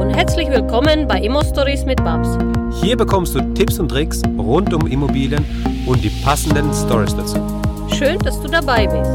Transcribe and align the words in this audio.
und 0.00 0.08
herzlich 0.08 0.48
willkommen 0.48 1.06
bei 1.06 1.20
Immo 1.20 1.44
Stories 1.44 1.84
mit 1.84 2.02
Babs. 2.02 2.38
Hier 2.80 2.96
bekommst 2.96 3.34
du 3.34 3.40
Tipps 3.52 3.78
und 3.78 3.90
Tricks 3.90 4.22
rund 4.38 4.72
um 4.72 4.86
Immobilien 4.86 5.44
und 5.84 6.02
die 6.02 6.08
passenden 6.24 6.72
Stories 6.72 7.14
dazu. 7.14 7.36
Schön, 7.94 8.18
dass 8.20 8.40
du 8.40 8.48
dabei 8.48 8.86
bist. 8.86 9.10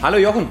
Hallo 0.00 0.16
Jochen. 0.16 0.48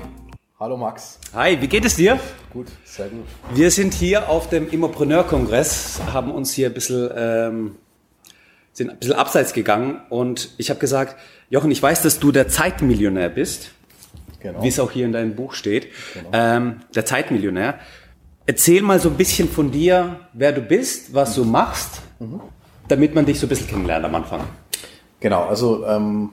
Hallo 0.60 0.78
Max. 0.78 1.20
Hi, 1.34 1.60
wie 1.60 1.68
geht 1.68 1.84
es 1.86 1.96
dir? 1.96 2.20
Gut, 2.52 2.68
sehr 2.86 3.08
gut. 3.08 3.26
Wir 3.56 3.72
sind 3.72 3.96
hier 3.96 4.30
auf 4.30 4.50
dem 4.50 4.70
Immopreneur-Kongress, 4.70 6.00
haben 6.14 6.30
uns 6.30 6.54
hier 6.54 6.68
ein 6.68 6.76
bisschen, 6.76 7.10
ähm, 7.16 7.76
sind 8.72 8.92
ein 8.92 9.00
bisschen 9.00 9.16
abseits 9.16 9.54
gegangen 9.54 10.00
und 10.10 10.52
ich 10.60 10.70
habe 10.70 10.80
gesagt, 10.80 11.16
Jochen, 11.50 11.72
ich 11.72 11.82
weiß, 11.82 12.04
dass 12.04 12.20
du 12.20 12.32
der 12.32 12.48
Zeitmillionär 12.50 13.30
bist, 13.30 13.72
Genau. 14.44 14.62
wie 14.62 14.68
es 14.68 14.80
auch 14.80 14.92
hier 14.92 15.06
in 15.06 15.14
deinem 15.14 15.36
Buch 15.36 15.54
steht, 15.54 15.88
ähm, 16.34 16.82
der 16.94 17.06
Zeitmillionär. 17.06 17.76
Erzähl 18.46 18.82
mal 18.82 19.00
so 19.00 19.10
ein 19.10 19.16
bisschen 19.16 19.48
von 19.48 19.72
dir, 19.72 20.20
wer 20.34 20.52
du 20.52 20.60
bist, 20.62 21.14
was 21.14 21.34
du 21.36 21.46
machst, 21.46 22.02
damit 22.90 23.16
man 23.16 23.26
dich 23.26 23.40
so 23.40 23.46
ein 23.46 23.50
bisschen 23.50 23.68
kennenlernt 23.68 24.04
am 24.06 24.14
Anfang. 24.16 24.42
Genau, 25.22 25.44
also 25.46 25.86
ähm, 25.88 26.30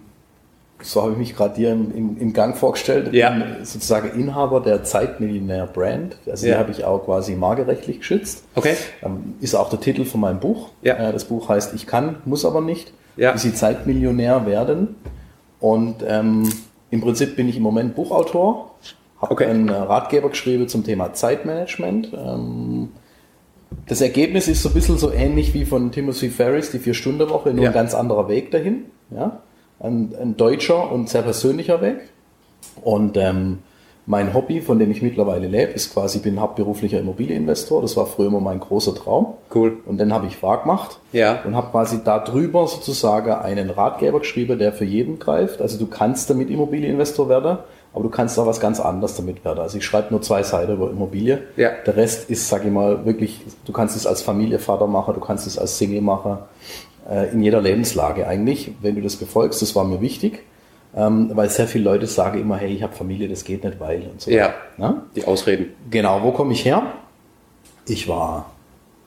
so 0.83 1.03
habe 1.03 1.13
ich 1.13 1.19
mich 1.19 1.37
gerade 1.37 1.55
dir 1.55 1.71
im, 1.73 1.95
im, 1.95 2.19
im 2.19 2.33
Gang 2.33 2.57
vorgestellt. 2.57 3.13
Ja. 3.13 3.31
bin 3.31 3.65
sozusagen 3.65 4.19
Inhaber 4.19 4.61
der 4.61 4.83
Zeitmillionär 4.83 5.67
Brand. 5.67 6.17
Also 6.27 6.47
Ja. 6.47 6.55
die 6.55 6.59
habe 6.59 6.71
ich 6.73 6.85
auch 6.85 7.05
quasi 7.05 7.37
markerechtlich 7.37 7.99
geschützt. 7.99 8.45
Okay. 8.57 8.77
Ähm, 9.03 9.35
ist 9.41 9.55
auch 9.55 9.71
der 9.71 9.81
Titel 9.81 10.05
von 10.05 10.21
meinem 10.21 10.41
Buch. 10.41 10.71
Ja. 10.83 10.95
Äh, 10.95 11.13
das 11.13 11.27
Buch 11.27 11.49
heißt 11.49 11.75
Ich 11.75 11.87
kann, 11.87 12.17
muss 12.25 12.45
aber 12.45 12.61
nicht. 12.61 12.93
Ja. 13.17 13.35
Wie 13.35 13.39
Sie 13.39 13.55
Zeitmillionär 13.55 14.47
werden. 14.47 14.97
Und 15.61 15.97
ähm, 16.07 16.51
im 16.91 17.01
Prinzip 17.01 17.37
bin 17.37 17.49
ich 17.49 17.57
im 17.57 17.63
Moment 17.63 17.95
Buchautor. 17.95 18.75
Habe 19.21 19.33
Okay. 19.33 19.45
einen 19.47 19.69
äh, 19.69 19.75
Ratgeber 19.75 20.31
geschrieben 20.31 20.69
zum 20.69 20.83
Thema 20.85 21.13
Zeitmanagement. 21.13 22.13
Ähm, 22.15 22.89
das 23.87 24.01
Ergebnis 24.01 24.49
ist 24.49 24.63
so 24.63 24.71
ein 24.71 24.75
bisschen 24.75 24.99
so 24.99 25.13
ähnlich 25.13 25.55
wie 25.55 25.65
von 25.65 25.93
Timothy 25.93 26.31
Ferris, 26.31 26.71
die 26.73 26.79
Vier-Stunden-Woche, 26.79 27.53
nur 27.53 27.65
Ja. 27.65 27.71
ein 27.71 27.75
ganz 27.75 27.95
anderer 27.95 28.29
Weg 28.29 28.51
dahin. 28.51 28.87
Ja? 29.11 29.41
Ein, 29.79 30.15
ein 30.21 30.37
deutscher 30.37 30.91
und 30.91 31.09
sehr 31.09 31.23
persönlicher 31.23 31.81
Weg. 31.81 31.99
Und 32.83 33.17
ähm, 33.17 33.59
mein 34.11 34.35
Hobby, 34.35 34.61
von 34.61 34.81
dem 34.81 34.91
ich 34.91 35.03
mittlerweile 35.03 35.47
lebe, 35.47 35.71
ist 35.71 35.95
quasi, 35.95 36.19
ich 36.19 36.25
bin 36.25 36.41
hauptberuflicher 36.41 36.99
Immobilieninvestor. 36.99 37.81
Das 37.81 37.97
war 37.97 38.07
früher 38.07 38.27
immer 38.27 38.41
mein 38.41 38.59
großer 38.59 38.93
Traum. 38.93 39.35
Cool. 39.55 39.77
Und 39.87 39.99
dann 40.01 40.13
habe 40.13 40.27
ich 40.27 40.43
wahr 40.43 40.63
gemacht 40.63 40.99
Ja. 41.13 41.39
und 41.45 41.55
habe 41.55 41.71
quasi 41.71 42.01
darüber 42.05 42.67
sozusagen 42.67 43.31
einen 43.31 43.71
Ratgeber 43.71 44.19
geschrieben, 44.19 44.59
der 44.59 44.73
für 44.73 44.85
jeden 44.85 45.21
greift. 45.21 45.63
Also 45.63 45.79
du 45.79 45.87
kannst 45.87 46.29
damit 46.29 46.51
Immobilieninvestor 46.51 47.29
werden, 47.29 47.59
aber 47.95 48.03
du 48.03 48.09
kannst 48.11 48.37
auch 48.41 48.47
was 48.47 48.59
ganz 48.59 48.81
anderes 48.81 49.15
damit 49.15 49.45
werden. 49.45 49.61
Also 49.61 49.79
ich 49.79 49.85
schreibe 49.85 50.09
nur 50.11 50.23
zwei 50.23 50.43
Seiten 50.43 50.73
über 50.73 50.91
Immobilie. 50.91 51.43
Ja. 51.57 51.71
Der 51.87 51.95
Rest 51.97 52.29
ist, 52.31 52.49
sage 52.49 52.67
ich 52.67 52.73
mal, 52.73 53.07
wirklich, 53.07 53.43
du 53.65 53.71
kannst 53.73 53.95
es 53.95 54.09
als 54.09 54.23
Familienvater 54.23 54.89
machen, 54.89 55.15
du 55.15 55.21
kannst 55.21 55.47
es 55.47 55.57
als 55.57 55.79
Single 55.79 56.01
machen, 56.01 56.39
äh, 57.09 57.31
in 57.33 57.45
jeder 57.45 57.61
Lebenslage 57.61 58.27
eigentlich, 58.27 58.73
wenn 58.83 58.97
du 58.97 59.03
das 59.03 59.15
befolgst. 59.15 59.63
Das 59.63 59.77
war 59.77 59.85
mir 59.85 60.01
wichtig, 60.01 60.43
ähm, 60.97 61.31
weil 61.35 61.49
sehr 61.51 61.67
viele 61.67 61.85
Leute 61.85 62.07
sagen 62.07 62.41
immer, 62.41 62.57
hey, 62.57 62.73
ich 62.75 62.83
habe 62.83 62.95
Familie, 62.95 63.29
das 63.29 63.45
geht 63.45 63.65
nicht, 63.65 63.79
weil 63.81 64.03
und 64.11 64.21
so. 64.21 64.31
Ja. 64.31 64.55
Na? 64.77 65.03
Die 65.17 65.25
Ausreden. 65.25 65.67
Genau, 65.91 66.23
wo 66.23 66.33
komme 66.33 66.53
ich 66.53 66.65
her? 66.65 66.83
Ich 67.87 68.09
war 68.09 68.51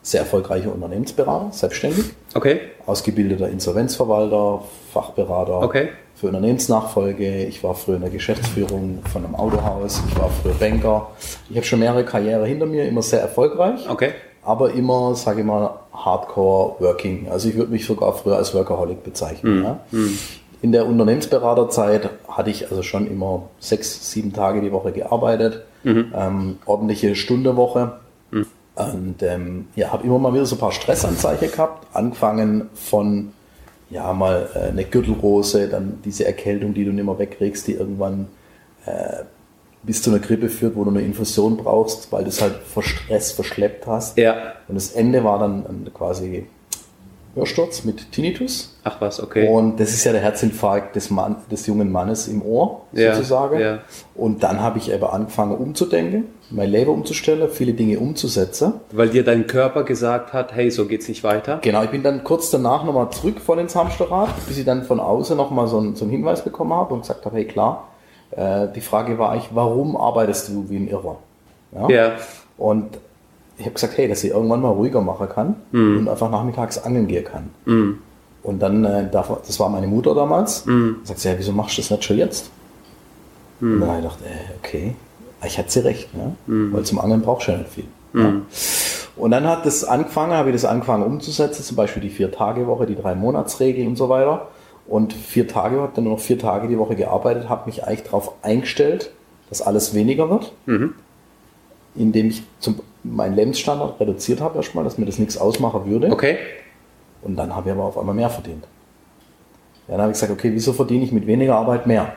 sehr 0.02 0.20
erfolgreicher 0.20 0.72
Unternehmensberater, 0.72 1.48
selbstständig, 1.52 2.04
Okay. 2.34 2.60
ausgebildeter 2.86 3.48
Insolvenzverwalter, 3.48 4.62
Fachberater 4.92 5.62
Okay. 5.62 5.88
für 6.14 6.26
Unternehmensnachfolge. 6.26 7.44
Ich 7.46 7.62
war 7.64 7.74
früher 7.74 7.96
in 7.96 8.02
der 8.02 8.10
Geschäftsführung 8.10 8.98
von 9.10 9.24
einem 9.24 9.34
Autohaus. 9.34 10.02
Ich 10.08 10.18
war 10.18 10.28
früher 10.28 10.52
Banker. 10.54 11.08
Ich 11.48 11.56
habe 11.56 11.64
schon 11.66 11.78
mehrere 11.80 12.04
Karriere 12.04 12.44
hinter 12.46 12.66
mir, 12.66 12.86
immer 12.86 13.00
sehr 13.02 13.20
erfolgreich, 13.22 13.88
Okay. 13.88 14.10
aber 14.42 14.72
immer, 14.72 15.14
sage 15.14 15.40
ich 15.40 15.46
mal, 15.46 15.70
Hardcore 15.94 16.74
Working. 16.80 17.28
Also 17.30 17.48
ich 17.48 17.54
würde 17.56 17.72
mich 17.72 17.86
sogar 17.86 18.12
früher 18.12 18.36
als 18.36 18.52
Workaholic 18.54 19.02
bezeichnen. 19.04 19.62
Ja. 19.64 19.80
In 20.62 20.72
der 20.72 20.86
Unternehmensberaterzeit 20.86 22.10
hatte 22.28 22.50
ich 22.50 22.70
also 22.70 22.82
schon 22.82 23.06
immer 23.06 23.48
sechs, 23.58 24.10
sieben 24.10 24.32
Tage 24.32 24.60
die 24.60 24.72
Woche 24.72 24.92
gearbeitet, 24.92 25.64
ähm, 25.84 26.58
ordentliche 26.66 27.14
Stundewoche. 27.14 28.00
Und 28.76 29.22
ähm, 29.22 29.68
ja, 29.76 29.92
habe 29.92 30.04
immer 30.04 30.18
mal 30.18 30.34
wieder 30.34 30.46
so 30.46 30.56
ein 30.56 30.58
paar 30.58 30.72
Stressanzeichen 30.72 31.50
gehabt, 31.50 31.86
angefangen 31.94 32.68
von 32.74 33.32
ja 33.90 34.12
mal 34.12 34.48
äh, 34.54 34.70
eine 34.70 34.84
Gürtelrose, 34.84 35.68
dann 35.68 36.00
diese 36.04 36.24
Erkältung, 36.26 36.74
die 36.74 36.84
du 36.84 36.92
nicht 36.92 37.04
mehr 37.04 37.18
wegkriegst, 37.18 37.68
die 37.68 37.74
irgendwann 37.74 38.26
äh, 38.86 39.22
bis 39.84 40.02
zu 40.02 40.10
einer 40.10 40.18
Grippe 40.18 40.48
führt, 40.48 40.74
wo 40.74 40.82
du 40.82 40.90
eine 40.90 41.02
Infusion 41.02 41.56
brauchst, 41.56 42.10
weil 42.10 42.24
du 42.24 42.30
es 42.30 42.42
halt 42.42 42.54
vor 42.54 42.82
Stress 42.82 43.30
verschleppt 43.32 43.86
hast. 43.86 44.18
Ja. 44.18 44.54
Und 44.66 44.74
das 44.74 44.92
Ende 44.92 45.22
war 45.22 45.38
dann 45.38 45.88
quasi 45.94 46.46
Hörsturz 47.34 47.84
mit 47.84 48.12
Tinnitus. 48.12 48.74
Ach 48.84 49.00
was, 49.00 49.22
okay. 49.22 49.48
Und 49.48 49.80
das 49.80 49.90
ist 49.90 50.04
ja 50.04 50.12
der 50.12 50.20
Herzinfarkt 50.20 50.94
des, 50.94 51.10
Mann, 51.10 51.36
des 51.50 51.66
jungen 51.66 51.90
Mannes 51.90 52.28
im 52.28 52.42
Ohr, 52.42 52.82
Ja, 52.92 53.14
sozusagen. 53.14 53.58
ja. 53.60 53.78
Und 54.14 54.42
dann 54.42 54.60
habe 54.60 54.78
ich 54.78 54.92
aber 54.94 55.12
angefangen 55.12 55.56
umzudenken, 55.56 56.26
mein 56.50 56.70
Leben 56.70 56.90
umzustellen, 56.90 57.48
viele 57.50 57.72
Dinge 57.72 57.98
umzusetzen. 57.98 58.74
Weil 58.92 59.08
dir 59.08 59.24
dein 59.24 59.46
Körper 59.46 59.82
gesagt 59.84 60.32
hat, 60.32 60.54
hey, 60.54 60.70
so 60.70 60.86
geht's 60.86 61.08
nicht 61.08 61.24
weiter. 61.24 61.58
Genau, 61.62 61.82
ich 61.82 61.90
bin 61.90 62.02
dann 62.02 62.22
kurz 62.24 62.50
danach 62.50 62.84
nochmal 62.84 63.10
zurück 63.10 63.40
voll 63.40 63.58
ins 63.58 63.74
Hamsterrad, 63.74 64.28
bis 64.46 64.58
ich 64.58 64.64
dann 64.64 64.84
von 64.84 65.00
außen 65.00 65.36
nochmal 65.36 65.66
so, 65.66 65.78
einen- 65.78 65.96
so 65.96 66.04
einen 66.04 66.12
Hinweis 66.12 66.44
bekommen 66.44 66.72
habe 66.72 66.94
und 66.94 67.00
gesagt 67.00 67.24
habe, 67.24 67.36
hey 67.36 67.46
klar, 67.46 67.88
äh, 68.30 68.68
die 68.74 68.80
Frage 68.80 69.18
war 69.18 69.30
eigentlich, 69.32 69.48
warum 69.54 69.96
arbeitest 69.96 70.50
du 70.50 70.66
wie 70.68 70.76
ein 70.76 70.88
Irrer? 70.88 71.16
Ja. 71.88 72.12
Und 72.58 72.98
ich 73.58 73.64
habe 73.64 73.74
gesagt, 73.74 73.96
hey, 73.96 74.08
dass 74.08 74.24
ich 74.24 74.30
irgendwann 74.30 74.60
mal 74.60 74.70
ruhiger 74.70 75.00
machen 75.00 75.28
kann 75.28 75.56
und 75.98 76.08
einfach 76.08 76.30
nachmittags 76.30 76.78
angeln 76.78 77.06
gehen 77.06 77.24
kann. 77.24 77.50
Und 78.42 78.60
dann, 78.60 78.84
äh, 78.84 79.08
das 79.10 79.58
war 79.60 79.68
meine 79.70 79.86
Mutter 79.86 80.14
damals, 80.14 80.64
sagt 81.04 81.18
sie, 81.20 81.28
ja, 81.28 81.34
wieso 81.38 81.52
machst 81.52 81.78
du 81.78 81.82
das 81.82 81.90
nicht 81.90 82.04
schon 82.04 82.18
jetzt? 82.18 82.50
Und 83.60 83.80
dann 83.80 83.88
habe 83.88 83.98
ich 84.00 84.04
gedacht, 84.04 84.18
äh, 84.24 84.58
okay, 84.58 84.94
ich 85.46 85.58
hatte 85.58 85.70
sie 85.70 85.84
recht, 85.84 86.14
ne? 86.14 86.34
weil 86.72 86.82
zum 86.84 86.98
Angeln 87.00 87.22
brauchst 87.22 87.48
du 87.48 87.52
ja 87.52 87.58
nicht 87.58 87.70
viel. 87.70 87.84
Ja? 88.14 88.20
Und 89.16 89.30
dann 89.30 89.46
hat 89.46 89.64
das 89.64 89.84
angefangen, 89.84 90.32
habe 90.32 90.50
ich 90.50 90.54
das 90.54 90.64
angefangen 90.64 91.04
umzusetzen, 91.04 91.62
zum 91.62 91.76
Beispiel 91.76 92.02
die 92.02 92.10
Vier-Tage-Woche, 92.10 92.86
die 92.86 92.96
Drei-Monats-Regel 92.96 93.86
und 93.86 93.96
so 93.96 94.08
weiter. 94.08 94.48
Und 94.86 95.12
vier 95.14 95.48
Tage, 95.48 95.80
habe 95.80 95.92
dann 95.94 96.04
nur 96.04 96.14
noch 96.14 96.20
vier 96.20 96.38
Tage 96.38 96.68
die 96.68 96.76
Woche 96.78 96.96
gearbeitet, 96.96 97.48
habe 97.48 97.66
mich 97.66 97.84
eigentlich 97.84 98.02
darauf 98.02 98.32
eingestellt, 98.42 99.12
dass 99.48 99.62
alles 99.62 99.94
weniger 99.94 100.28
wird 100.28 100.52
indem 101.94 102.28
ich 102.28 102.42
zum, 102.60 102.80
meinen 103.04 103.36
Lebensstandard 103.36 104.00
reduziert 104.00 104.40
habe 104.40 104.56
erstmal, 104.56 104.82
dass 104.84 104.98
mir 104.98 105.06
das 105.06 105.18
nichts 105.18 105.36
ausmachen 105.38 105.86
würde. 105.86 106.10
Okay. 106.10 106.38
Und 107.22 107.36
dann 107.36 107.54
habe 107.54 107.68
ich 107.68 107.74
aber 107.74 107.84
auf 107.84 107.98
einmal 107.98 108.14
mehr 108.14 108.30
verdient. 108.30 108.64
Dann 109.88 109.98
habe 110.00 110.10
ich 110.10 110.14
gesagt, 110.14 110.32
okay, 110.32 110.50
wieso 110.52 110.72
verdiene 110.72 111.04
ich 111.04 111.12
mit 111.12 111.26
weniger 111.26 111.56
Arbeit 111.56 111.86
mehr? 111.86 112.14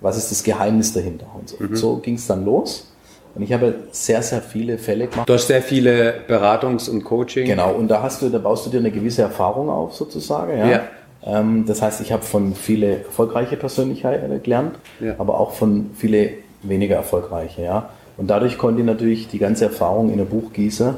Was 0.00 0.16
ist 0.16 0.30
das 0.30 0.42
Geheimnis 0.42 0.92
dahinter? 0.94 1.26
Und 1.38 1.48
so, 1.48 1.56
so 1.74 1.96
ging 1.96 2.14
es 2.14 2.26
dann 2.26 2.44
los. 2.44 2.90
Und 3.34 3.42
ich 3.42 3.52
habe 3.52 3.74
sehr, 3.92 4.22
sehr 4.22 4.40
viele 4.42 4.78
Fälle 4.78 5.06
gemacht. 5.08 5.28
Du 5.28 5.32
hast 5.34 5.46
sehr 5.46 5.62
viele 5.62 6.20
Beratungs- 6.28 6.88
und 6.90 7.02
Coaching. 7.04 7.46
Genau, 7.46 7.72
und 7.74 7.88
da 7.88 8.02
hast 8.02 8.22
du, 8.22 8.28
da 8.28 8.38
baust 8.38 8.66
du 8.66 8.70
dir 8.70 8.78
eine 8.80 8.90
gewisse 8.90 9.22
Erfahrung 9.22 9.68
auf 9.70 9.94
sozusagen. 9.94 10.56
Ja. 10.56 10.66
Ja. 10.68 10.80
Ähm, 11.24 11.64
das 11.66 11.80
heißt, 11.82 12.00
ich 12.00 12.12
habe 12.12 12.22
von 12.22 12.54
viele 12.54 12.98
erfolgreiche 13.04 13.56
Persönlichkeiten 13.56 14.42
gelernt, 14.42 14.76
Ja. 15.00 15.14
aber 15.18 15.38
auch 15.38 15.52
von 15.52 15.90
viele 15.96 16.30
weniger 16.62 16.96
erfolgreiche. 16.96 17.62
Ja. 17.62 17.90
Und 18.16 18.28
dadurch 18.28 18.58
konnte 18.58 18.80
ich 18.80 18.86
natürlich 18.86 19.28
die 19.28 19.38
ganze 19.38 19.64
Erfahrung 19.64 20.10
in 20.12 20.20
ein 20.20 20.26
Buch 20.26 20.52
gießen 20.52 20.94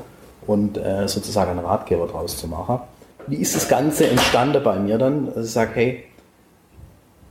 und 0.46 0.76
äh, 0.76 1.06
sozusagen 1.08 1.52
einen 1.52 1.64
Ratgeber 1.64 2.06
draus 2.06 2.36
zu 2.36 2.48
machen. 2.48 2.80
Wie 3.26 3.36
ist 3.36 3.54
das 3.54 3.68
Ganze 3.68 4.08
entstanden 4.08 4.62
bei 4.62 4.78
mir 4.78 4.98
dann? 4.98 5.28
Also 5.28 5.40
ich 5.42 5.50
sage, 5.50 5.70
hey, 5.74 6.04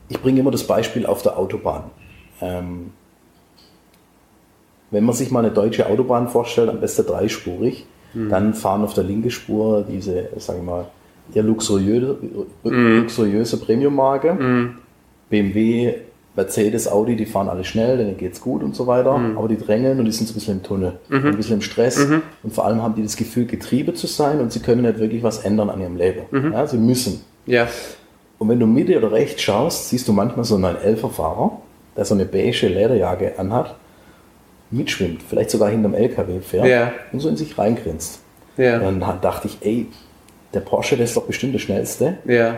ich 0.10 0.20
bringe 0.22 0.40
immer 0.40 0.52
das 0.52 0.66
Beispiel 0.66 1.06
auf 1.06 1.22
der 1.22 1.38
Autobahn. 1.38 1.84
Ähm, 2.42 2.92
wenn 4.92 5.04
man 5.04 5.16
sich 5.16 5.32
mal 5.32 5.40
eine 5.40 5.52
deutsche 5.54 5.88
Autobahn 5.88 6.28
vorstellt, 6.28 6.70
am 6.70 6.80
besten 6.80 7.06
dreispurig, 7.06 7.86
dann 8.30 8.54
fahren 8.54 8.84
auf 8.84 8.94
der 8.94 9.04
linken 9.04 9.32
Spur 9.32 9.84
diese, 9.90 10.30
sage 10.38 10.60
ich 10.60 10.66
mal, 10.66 10.86
eher 11.34 11.42
luxuriöse, 11.42 12.16
luxuriöse 12.64 13.58
Premium-Marke. 13.58 14.38
BMW, 15.32 15.96
Mercedes, 16.36 16.88
Audi, 16.92 17.16
die 17.16 17.26
fahren 17.28 17.48
alle 17.48 17.64
schnell, 17.64 17.98
denen 17.98 18.18
geht's 18.18 18.42
gut 18.42 18.64
und 18.64 18.76
so 18.76 18.88
weiter, 18.88 19.12
aber 19.38 19.48
die 19.48 19.58
drängeln 19.58 20.00
und 20.00 20.06
die 20.06 20.12
sind 20.12 20.26
so 20.28 20.32
ein 20.32 20.36
bisschen 20.36 20.58
im 20.58 20.64
Tunnel, 20.64 20.94
ein 21.12 21.36
bisschen 21.38 21.56
im 21.56 21.62
Stress 21.62 22.00
und 22.44 22.54
vor 22.54 22.66
allem 22.66 22.82
haben 22.82 22.96
die 22.96 23.04
das 23.04 23.16
Gefühl, 23.16 23.46
Getriebe 23.46 23.94
zu 23.94 24.08
sein 24.08 24.40
und 24.42 24.52
sie 24.52 24.60
können 24.60 24.82
nicht 24.82 24.98
wirklich 25.00 25.22
was 25.22 25.40
ändern 25.46 25.70
an 25.70 25.80
ihrem 25.80 25.96
Leben. 25.96 26.24
Ja, 26.52 26.66
sie 26.66 26.78
müssen. 26.78 27.22
Ja. 27.46 27.68
Und 28.40 28.50
wenn 28.50 28.60
du 28.60 28.66
Mitte 28.66 28.98
oder 28.98 29.12
rechts 29.12 29.42
schaust, 29.44 29.90
siehst 29.90 30.08
du 30.08 30.12
manchmal 30.14 30.44
so 30.44 30.56
einen 30.56 30.66
911er-Fahrer, 30.66 31.60
der 31.96 32.06
so 32.06 32.16
eine 32.16 32.26
beige 32.26 32.68
Lederjacke 32.68 33.34
anhat, 33.38 33.76
mitschwimmt, 34.72 35.22
vielleicht 35.22 35.52
sogar 35.52 35.70
hinterm 35.70 35.94
LKW 35.94 36.40
fährt 36.42 36.66
Ja. 36.66 36.92
und 37.12 37.20
so 37.20 37.30
in 37.30 37.38
sich 37.38 37.58
reingrinst. 37.58 38.22
Ja. 38.58 38.80
Dann 38.80 39.00
dachte 39.00 39.48
ich, 39.48 39.60
ey, 39.62 39.86
der 40.54 40.62
Porsche, 40.62 40.96
der 40.96 41.06
ist 41.06 41.16
doch 41.16 41.24
bestimmt 41.26 41.54
der 41.54 41.60
schnellste. 41.60 42.18
Ja. 42.26 42.58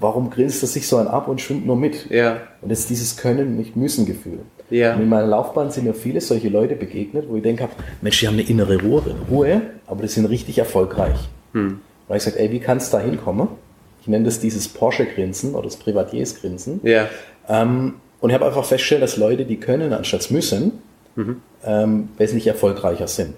Warum 0.00 0.30
grinst 0.30 0.62
er 0.62 0.68
sich 0.68 0.86
so 0.86 0.96
ein 0.96 1.08
ab 1.08 1.28
und 1.28 1.40
schwimmt 1.40 1.66
nur 1.66 1.76
mit? 1.76 2.10
Ja. 2.10 2.38
Und 2.60 2.70
das 2.70 2.80
ist 2.80 2.90
dieses 2.90 3.16
Können, 3.16 3.56
nicht 3.56 3.76
Müssen-Gefühl. 3.76 4.40
Ja. 4.70 4.94
Und 4.94 5.02
in 5.02 5.08
meiner 5.08 5.26
Laufbahn 5.26 5.70
sind 5.70 5.84
mir 5.84 5.94
viele 5.94 6.20
solche 6.20 6.48
Leute 6.48 6.76
begegnet, 6.76 7.26
wo 7.28 7.36
ich 7.36 7.42
denke, 7.42 7.68
Mensch, 8.00 8.20
die 8.20 8.26
haben 8.26 8.34
eine 8.34 8.48
innere 8.48 8.80
Ruhe, 8.80 9.02
Ruhe 9.30 9.62
aber 9.86 10.02
die 10.02 10.08
sind 10.08 10.26
richtig 10.26 10.58
erfolgreich. 10.58 11.16
Hm. 11.52 11.80
Weil 12.06 12.18
ich 12.18 12.22
sage, 12.22 12.38
ey, 12.38 12.52
wie 12.52 12.60
kannst 12.60 12.92
du 12.92 12.98
da 12.98 13.02
hinkommen? 13.02 13.48
Ich 14.02 14.08
nenne 14.08 14.24
das 14.24 14.40
dieses 14.40 14.68
Porsche-Grinsen 14.68 15.54
oder 15.54 15.64
das 15.64 15.76
Privatiers-Grinsen. 15.76 16.80
Ja. 16.82 17.08
Ähm, 17.48 17.94
und 18.20 18.30
ich 18.30 18.34
habe 18.34 18.46
einfach 18.46 18.64
festgestellt, 18.64 19.02
dass 19.02 19.16
Leute, 19.16 19.44
die 19.44 19.58
können 19.58 19.92
anstatt 19.92 20.30
müssen, 20.30 20.72
ähm, 21.64 22.08
wesentlich 22.16 22.46
erfolgreicher 22.46 23.08
sind. 23.08 23.34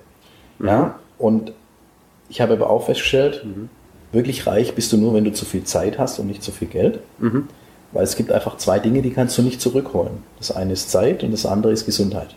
Ja? 0.62 0.98
Und 1.18 1.52
ich 2.28 2.40
habe 2.40 2.54
aber 2.54 2.70
auch 2.70 2.86
festgestellt, 2.86 3.44
wirklich 4.12 4.46
reich 4.46 4.74
bist 4.74 4.92
du 4.92 4.96
nur, 4.96 5.14
wenn 5.14 5.24
du 5.24 5.32
zu 5.32 5.44
viel 5.44 5.64
Zeit 5.64 5.98
hast 5.98 6.18
und 6.18 6.26
nicht 6.26 6.42
zu 6.42 6.50
viel 6.52 6.68
Geld. 6.68 7.00
Weil 7.92 8.04
es 8.04 8.16
gibt 8.16 8.30
einfach 8.32 8.56
zwei 8.56 8.78
Dinge, 8.78 9.02
die 9.02 9.10
kannst 9.12 9.36
du 9.38 9.42
nicht 9.42 9.60
zurückholen. 9.60 10.22
Das 10.38 10.50
eine 10.52 10.72
ist 10.72 10.90
Zeit 10.90 11.22
und 11.24 11.32
das 11.32 11.44
andere 11.46 11.72
ist 11.72 11.86
Gesundheit. 11.86 12.36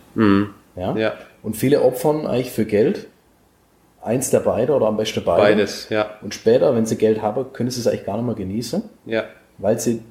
Ja? 0.76 0.96
Ja. 0.96 1.12
Und 1.42 1.56
viele 1.56 1.82
opfern 1.82 2.26
eigentlich 2.26 2.50
für 2.50 2.64
Geld 2.64 3.06
eins 4.02 4.30
der 4.30 4.40
beiden 4.40 4.74
oder 4.74 4.86
am 4.86 4.96
besten 4.96 5.22
beide. 5.24 5.42
Beides, 5.42 5.88
ja. 5.88 6.10
Und 6.22 6.34
später, 6.34 6.74
wenn 6.74 6.84
sie 6.86 6.96
Geld 6.96 7.22
haben, 7.22 7.52
können 7.52 7.70
sie 7.70 7.80
es 7.80 7.86
eigentlich 7.86 8.04
gar 8.04 8.16
nicht 8.16 8.26
mehr 8.26 8.34
genießen, 8.34 8.82
Ja. 9.06 9.24
weil 9.58 9.78
sie 9.78 10.02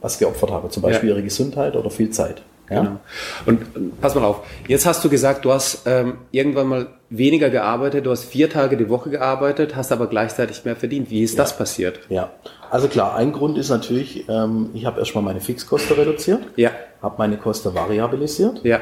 was 0.00 0.18
geopfert 0.18 0.50
haben. 0.50 0.70
Zum 0.70 0.82
Beispiel 0.82 1.08
Ja. 1.08 1.14
ihre 1.14 1.24
Gesundheit 1.24 1.74
oder 1.76 1.88
viel 1.90 2.10
Zeit. 2.10 2.42
Ja? 2.70 2.80
Genau. 2.80 3.00
Und 3.46 3.62
äh, 3.62 3.90
pass 4.00 4.14
mal 4.14 4.24
auf, 4.24 4.42
jetzt 4.66 4.86
hast 4.86 5.04
du 5.04 5.08
gesagt, 5.08 5.44
du 5.44 5.52
hast 5.52 5.82
ähm, 5.86 6.18
irgendwann 6.30 6.66
mal 6.66 6.86
weniger 7.10 7.50
gearbeitet, 7.50 8.06
du 8.06 8.10
hast 8.10 8.24
vier 8.24 8.50
Tage 8.50 8.76
die 8.76 8.88
Woche 8.88 9.10
gearbeitet, 9.10 9.76
hast 9.76 9.92
aber 9.92 10.06
gleichzeitig 10.06 10.64
mehr 10.64 10.76
verdient. 10.76 11.10
Wie 11.10 11.22
ist 11.22 11.38
das 11.38 11.56
passiert? 11.56 12.00
Ja, 12.08 12.30
also 12.70 12.88
klar, 12.88 13.14
ein 13.16 13.32
Grund 13.32 13.58
ist 13.58 13.70
natürlich, 13.70 14.28
ähm, 14.28 14.70
ich 14.74 14.84
habe 14.84 15.00
erstmal 15.00 15.24
meine 15.24 15.40
Fixkosten 15.40 15.96
reduziert, 15.96 16.40
Ja, 16.56 16.70
habe 17.02 17.14
meine 17.18 17.36
Kosten 17.38 17.74
variabilisiert, 17.74 18.64
ja, 18.64 18.80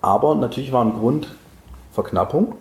aber 0.00 0.34
natürlich 0.34 0.72
war 0.72 0.84
ein 0.84 0.92
Grund 0.92 1.28
Verknappung 1.92 2.54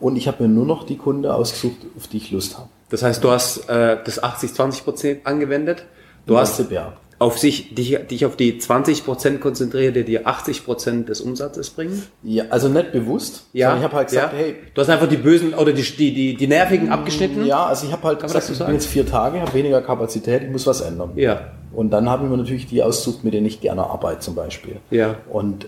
und 0.00 0.16
ich 0.16 0.26
habe 0.28 0.42
mir 0.42 0.48
nur 0.48 0.66
noch 0.66 0.84
die 0.84 0.96
Kunde 0.96 1.34
ausgesucht, 1.34 1.76
auf 1.96 2.08
die 2.08 2.16
ich 2.18 2.30
Lust 2.30 2.58
habe. 2.58 2.68
Das 2.90 3.02
heißt, 3.02 3.24
du 3.24 3.30
hast 3.30 3.68
äh, 3.68 3.96
das 4.04 4.22
80-20% 4.22 5.24
angewendet. 5.24 5.86
Du 6.26 6.34
Im 6.34 6.40
hast 6.40 6.56
Prinzip, 6.56 6.72
ja. 6.72 6.92
Auf 7.22 7.38
sich, 7.38 7.74
dich, 7.74 7.96
dich 8.10 8.26
auf 8.26 8.36
die 8.36 8.60
20% 8.60 9.38
konzentriert, 9.38 9.94
die 9.96 10.04
dir 10.04 10.26
80% 10.26 11.04
des 11.04 11.20
Umsatzes 11.20 11.70
bringen. 11.70 12.02
ja, 12.22 12.44
also 12.50 12.68
nicht 12.68 12.92
bewusst, 12.92 13.46
sondern 13.52 13.78
ich 13.78 13.84
habe 13.84 13.96
halt 13.96 14.08
gesagt, 14.08 14.32
ja. 14.32 14.38
hey, 14.38 14.56
Du 14.74 14.80
hast 14.80 14.88
einfach 14.90 15.08
die 15.08 15.16
bösen 15.16 15.54
oder 15.54 15.72
die, 15.72 15.82
die, 15.82 16.12
die, 16.12 16.34
die 16.36 16.46
nervigen 16.46 16.90
abgeschnitten. 16.90 17.46
ja, 17.46 17.64
also 17.66 17.86
ich 17.86 17.92
habe 17.92 18.02
halt 18.02 18.18
Kann 18.20 18.26
gesagt, 18.28 18.50
ich 18.50 18.58
bin 18.58 18.74
jetzt 18.74 18.86
vier 18.86 19.06
Tage, 19.06 19.40
habe 19.40 19.54
weniger 19.54 19.80
Kapazität, 19.80 20.42
ich 20.42 20.50
muss 20.50 20.66
was 20.66 20.80
ändern. 20.80 21.12
Ja, 21.16 21.52
Und 21.72 21.90
dann 21.90 22.08
habe 22.10 22.24
ich 22.24 22.30
mir 22.30 22.36
natürlich 22.36 22.66
die 22.66 22.82
ausgesucht, 22.82 23.24
mit 23.24 23.32
denen 23.34 23.46
ich 23.46 23.60
gerne 23.60 23.84
arbeite 23.84 24.20
zum 24.20 24.34
Beispiel. 24.34 24.76
ja, 24.90 25.16
Und 25.30 25.66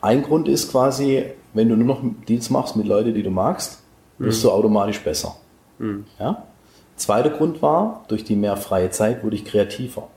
ein 0.00 0.22
Grund 0.22 0.48
ist 0.48 0.70
quasi, 0.70 1.24
wenn 1.54 1.68
du 1.68 1.76
nur 1.76 1.86
noch 1.86 2.02
Deals 2.28 2.50
machst 2.50 2.76
mit 2.76 2.86
Leuten, 2.86 3.14
die 3.14 3.22
du 3.22 3.30
magst, 3.30 3.80
wirst 4.18 4.42
du 4.44 4.50
automatisch 4.50 5.00
besser. 5.00 5.36
Ja? 6.18 6.44
Zweiter 6.96 7.30
Grund 7.30 7.62
war, 7.62 8.04
durch 8.08 8.22
die 8.22 8.36
mehr 8.36 8.56
freie 8.56 8.90
Zeit 8.90 9.24
wurde 9.24 9.34
ich 9.36 9.44
kreativer. 9.44 10.08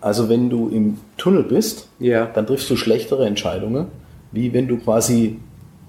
Also 0.00 0.28
wenn 0.28 0.48
du 0.50 0.68
im 0.68 0.98
Tunnel 1.16 1.42
bist, 1.42 1.88
Ja. 1.98 2.26
dann 2.26 2.46
triffst 2.46 2.68
du 2.70 2.76
schlechtere 2.76 3.26
Entscheidungen, 3.26 3.86
wie 4.32 4.52
wenn 4.52 4.68
du 4.68 4.76
quasi 4.78 5.38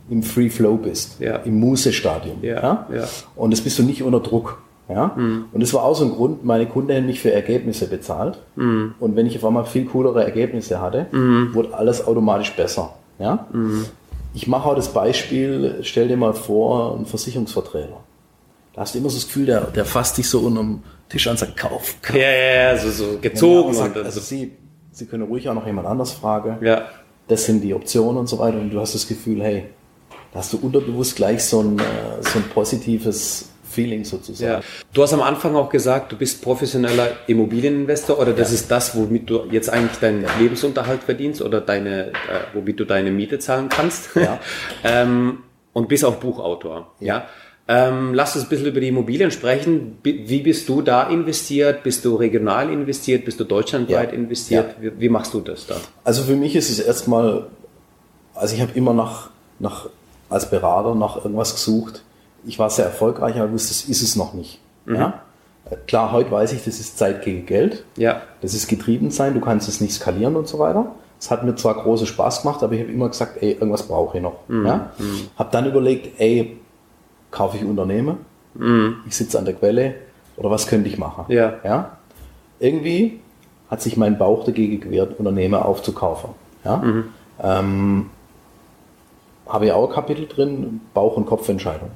im 0.10 0.24
Free 0.24 0.50
Flow 0.50 0.78
bist, 0.78 1.20
Ja. 1.20 1.36
im 1.38 1.60
Muse-Stadium. 1.60 2.38
Ja, 2.42 2.88
ja. 2.92 3.04
Und 3.36 3.52
das 3.52 3.62
bist 3.62 3.78
du 3.78 3.84
nicht 3.84 4.02
unter 4.02 4.20
Druck. 4.22 4.62
Ja? 4.90 5.16
Und 5.54 5.62
das 5.62 5.72
war 5.76 5.84
auch 5.84 5.94
so 5.96 6.04
ein 6.06 6.12
Grund, 6.12 6.44
meine 6.44 6.66
Kunden 6.66 6.92
haben 6.96 7.06
mich 7.06 7.20
für 7.20 7.32
Ergebnisse 7.32 7.88
bezahlt. 7.88 8.40
Und 8.56 9.16
wenn 9.16 9.28
ich 9.28 9.38
auf 9.38 9.46
einmal 9.46 9.66
viel 9.66 9.86
coolere 9.86 10.24
Ergebnisse 10.24 10.82
hatte, 10.82 11.06
wurde 11.54 11.76
alles 11.76 12.08
automatisch 12.08 12.54
besser. 12.56 12.94
Ja? 13.20 13.46
Ich 14.34 14.48
mache 14.48 14.68
auch 14.70 14.76
das 14.76 14.92
Beispiel, 14.94 15.76
stell 15.84 16.08
dir 16.08 16.18
mal 16.18 16.34
vor, 16.34 16.98
ein 16.98 17.06
Versicherungsverträger. 17.06 17.98
Da 18.74 18.82
hast 18.82 18.94
du 18.94 19.00
immer 19.00 19.10
so 19.10 19.18
das 19.18 19.26
Gefühl, 19.28 19.46
der, 19.46 19.62
der 19.62 19.86
fasst 19.86 20.18
dich 20.18 20.30
so 20.30 20.40
unterm 20.40 20.84
Tisch 21.10 21.28
an 21.28 21.32
und 21.32 21.38
sagt, 21.38 21.58
kauf, 21.58 21.96
kauf. 22.02 22.16
ja, 22.16 22.30
ja, 22.30 22.72
ja 22.72 22.78
so, 22.78 22.92
so 22.92 23.18
gezogen. 23.20 23.74
Sagt, 23.74 23.98
und, 23.98 24.06
also 24.06 24.20
Sie, 24.20 24.54
Sie 24.92 25.06
können 25.06 25.24
ruhig 25.24 25.50
auch 25.50 25.56
noch 25.56 25.66
jemand 25.66 25.88
anders 25.88 26.12
fragen. 26.12 26.64
ja, 26.66 26.88
Das 27.28 27.46
sind 27.46 27.62
die 27.62 27.74
Optionen 27.74 28.18
und 28.18 28.28
so 28.28 28.38
weiter. 28.40 28.58
Und 28.60 28.70
du 28.70 28.80
hast 28.80 28.94
das 28.94 29.08
Gefühl, 29.08 29.42
hey, 29.42 29.66
da 30.32 30.40
hast 30.40 30.54
du 30.54 30.58
unterbewusst 30.58 31.16
gleich 31.16 31.44
so 31.44 31.62
ein, 31.62 31.80
äh, 31.80 31.84
so 32.22 32.40
ein 32.40 32.46
positives 32.54 33.50
Feeling 33.70 34.04
sozusagen. 34.04 34.52
Ja. 34.52 34.62
Du 34.94 35.04
hast 35.04 35.14
am 35.14 35.22
Anfang 35.22 35.56
auch 35.56 35.70
gesagt, 35.70 36.12
du 36.12 36.18
bist 36.18 36.42
professioneller 36.42 37.12
Immobilieninvestor 37.28 38.20
oder 38.20 38.34
das 38.34 38.52
ist 38.52 38.70
das, 38.70 38.96
womit 38.96 39.30
du 39.30 39.46
jetzt 39.52 39.70
eigentlich 39.70 40.00
deinen 40.00 40.26
Lebensunterhalt 40.40 41.04
verdienst 41.04 41.42
oder 41.42 41.62
deine, 41.62 42.08
äh, 42.08 42.14
womit 42.54 42.80
du 42.80 42.86
deine 42.86 43.12
Miete 43.12 43.40
zahlen 43.40 43.70
kannst. 43.70 44.16
Ja. 44.16 44.40
ähm, 44.84 45.44
und 45.74 45.88
bist 45.88 46.04
auch 46.04 46.16
Buchautor. 46.16 46.94
Ja. 47.00 47.28
Ähm, 47.72 48.16
lass 48.16 48.36
uns 48.36 48.46
ein 48.46 48.50
bisschen 48.50 48.66
über 48.66 48.80
die 48.80 48.88
Immobilien 48.88 49.30
sprechen. 49.30 50.00
Wie 50.02 50.42
bist 50.42 50.68
du 50.68 50.82
da 50.82 51.04
investiert? 51.04 51.84
Bist 51.84 52.04
du 52.04 52.16
regional 52.16 52.68
investiert? 52.72 53.26
Bist 53.26 53.40
du 53.40 53.44
deutschlandweit 53.44 54.10
Ja. 54.12 54.16
investiert? 54.18 54.76
Wie, 54.82 54.92
wie 55.00 55.08
machst 55.10 55.36
du 55.36 55.40
das 55.40 55.68
da? 55.68 55.76
Also 56.04 56.24
für 56.24 56.36
mich 56.36 56.56
ist 56.56 56.72
es 56.72 56.80
erstmal, 56.80 57.46
also 58.34 58.56
ich 58.56 58.62
habe 58.62 58.72
immer 58.74 58.96
nach, 58.96 59.30
nach, 59.60 59.88
als 60.30 60.50
Berater 60.50 60.96
nach 60.96 61.18
irgendwas 61.18 61.54
gesucht. 61.54 62.02
Ich 62.44 62.58
war 62.58 62.72
sehr 62.72 62.86
erfolgreich, 62.86 63.36
aber 63.36 63.52
wusste, 63.52 63.70
das 63.70 63.84
ist 63.84 64.02
es 64.02 64.16
noch 64.16 64.34
nicht. 64.34 64.60
Ja? 64.88 65.22
Äh, 65.70 65.76
Klar, 65.86 66.12
heute 66.12 66.32
weiß 66.32 66.54
ich, 66.54 66.64
das 66.64 66.80
ist 66.80 66.98
Zeit 66.98 67.24
gegen 67.24 67.46
Geld. 67.46 67.84
Ja. 67.98 68.24
Das 68.42 68.56
ist 68.56 68.68
getrieben 68.68 69.12
sein, 69.12 69.36
du 69.36 69.42
kannst 69.42 69.70
es 69.70 69.80
nicht 69.80 69.94
skalieren 69.94 70.36
und 70.36 70.48
so 70.48 70.58
weiter. 70.58 70.96
Es 71.20 71.30
hat 71.30 71.44
mir 71.44 71.54
zwar 71.54 71.76
großen 71.76 72.08
Spaß 72.08 72.42
gemacht, 72.42 72.64
aber 72.64 72.74
ich 72.74 72.82
habe 72.82 72.92
immer 72.92 73.10
gesagt, 73.10 73.44
ey, 73.44 73.52
irgendwas 73.52 73.84
brauche 73.84 74.18
ich 74.18 74.24
noch. 74.24 74.38
Ja? 74.50 74.90
Habe 75.38 75.50
dann 75.52 75.68
überlegt, 75.68 76.20
ey, 76.20 76.58
kaufe 77.32 77.58
ich 77.58 77.66
Unternehmen? 77.66 78.18
Ich 79.08 79.16
sitze 79.16 79.38
an 79.40 79.46
der 79.46 79.54
Quelle 79.54 79.96
oder 80.38 80.50
was 80.50 80.68
könnte 80.68 80.90
ich 80.90 80.98
machen? 80.98 81.26
Ja. 81.30 81.54
Ja? 81.64 81.98
Irgendwie 82.60 83.20
hat 83.70 83.82
sich 83.82 83.98
mein 83.98 84.18
Bauch 84.18 84.44
dagegen 84.46 84.80
gewehrt, 84.80 85.20
Unternehmen 85.20 85.56
aufzukaufen. 85.56 86.32
Ja? 86.66 86.82
Ähm, 87.42 88.10
habe 89.48 89.66
ich 89.66 89.72
auch 89.72 89.88
ein 89.90 89.94
Kapitel 89.94 90.28
drin, 90.28 90.82
Bauch- 90.94 91.18
und 91.18 91.26
Kopfentscheidung. 91.26 91.90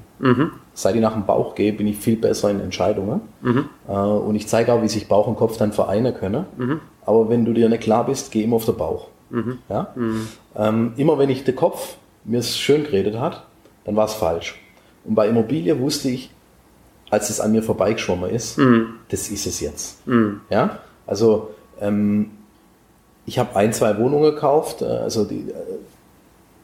Seit 0.73 0.95
ich 0.95 1.01
nach 1.01 1.13
dem 1.13 1.25
Bauch 1.25 1.53
gehe, 1.55 1.73
bin 1.73 1.85
ich 1.87 1.97
viel 1.97 2.15
besser 2.15 2.49
in 2.49 2.59
Entscheidungen. 2.59 3.21
Äh, 3.87 3.91
und 3.91 4.35
ich 4.35 4.47
zeige 4.47 4.71
auch, 4.73 4.81
wie 4.81 4.87
sich 4.87 5.07
Bauch 5.07 5.27
und 5.27 5.35
Kopf 5.35 5.57
dann 5.57 5.71
vereinen 5.73 6.13
können. 6.15 6.45
Aber 7.05 7.29
wenn 7.29 7.43
du 7.45 7.53
dir 7.53 7.67
nicht 7.69 7.83
klar 7.83 8.05
bist, 8.05 8.31
geh 8.31 8.43
immer 8.43 8.55
auf 8.57 8.65
den 8.65 8.77
Bauch. 8.77 9.07
Ja? 9.69 9.87
Ähm, 10.55 10.93
immer 10.97 11.17
wenn 11.17 11.29
ich 11.29 11.43
den 11.43 11.55
Kopf 11.55 11.97
mir 12.23 12.41
schön 12.43 12.83
geredet 12.83 13.19
hat, 13.19 13.45
dann 13.85 13.95
war 13.95 14.05
es 14.05 14.13
falsch. 14.13 14.59
Und 15.05 15.15
bei 15.15 15.27
Immobilie 15.27 15.79
wusste 15.79 16.09
ich, 16.09 16.29
als 17.09 17.29
es 17.29 17.39
an 17.39 17.51
mir 17.51 17.61
vorbeigeschwommen 17.63 18.29
ist, 18.29 18.57
das 19.09 19.29
ist 19.29 19.45
es 19.45 19.59
jetzt. 19.59 19.97
Ja? 20.49 20.79
Also 21.05 21.49
ähm, 21.81 22.31
ich 23.25 23.37
habe 23.39 23.55
ein, 23.55 23.71
zwei 23.73 23.97
Wohnungen 23.97 24.23
gekauft. 24.33 24.81
äh, 24.81 24.85
Also 24.85 25.25
die, 25.25 25.49
äh, 25.49 25.53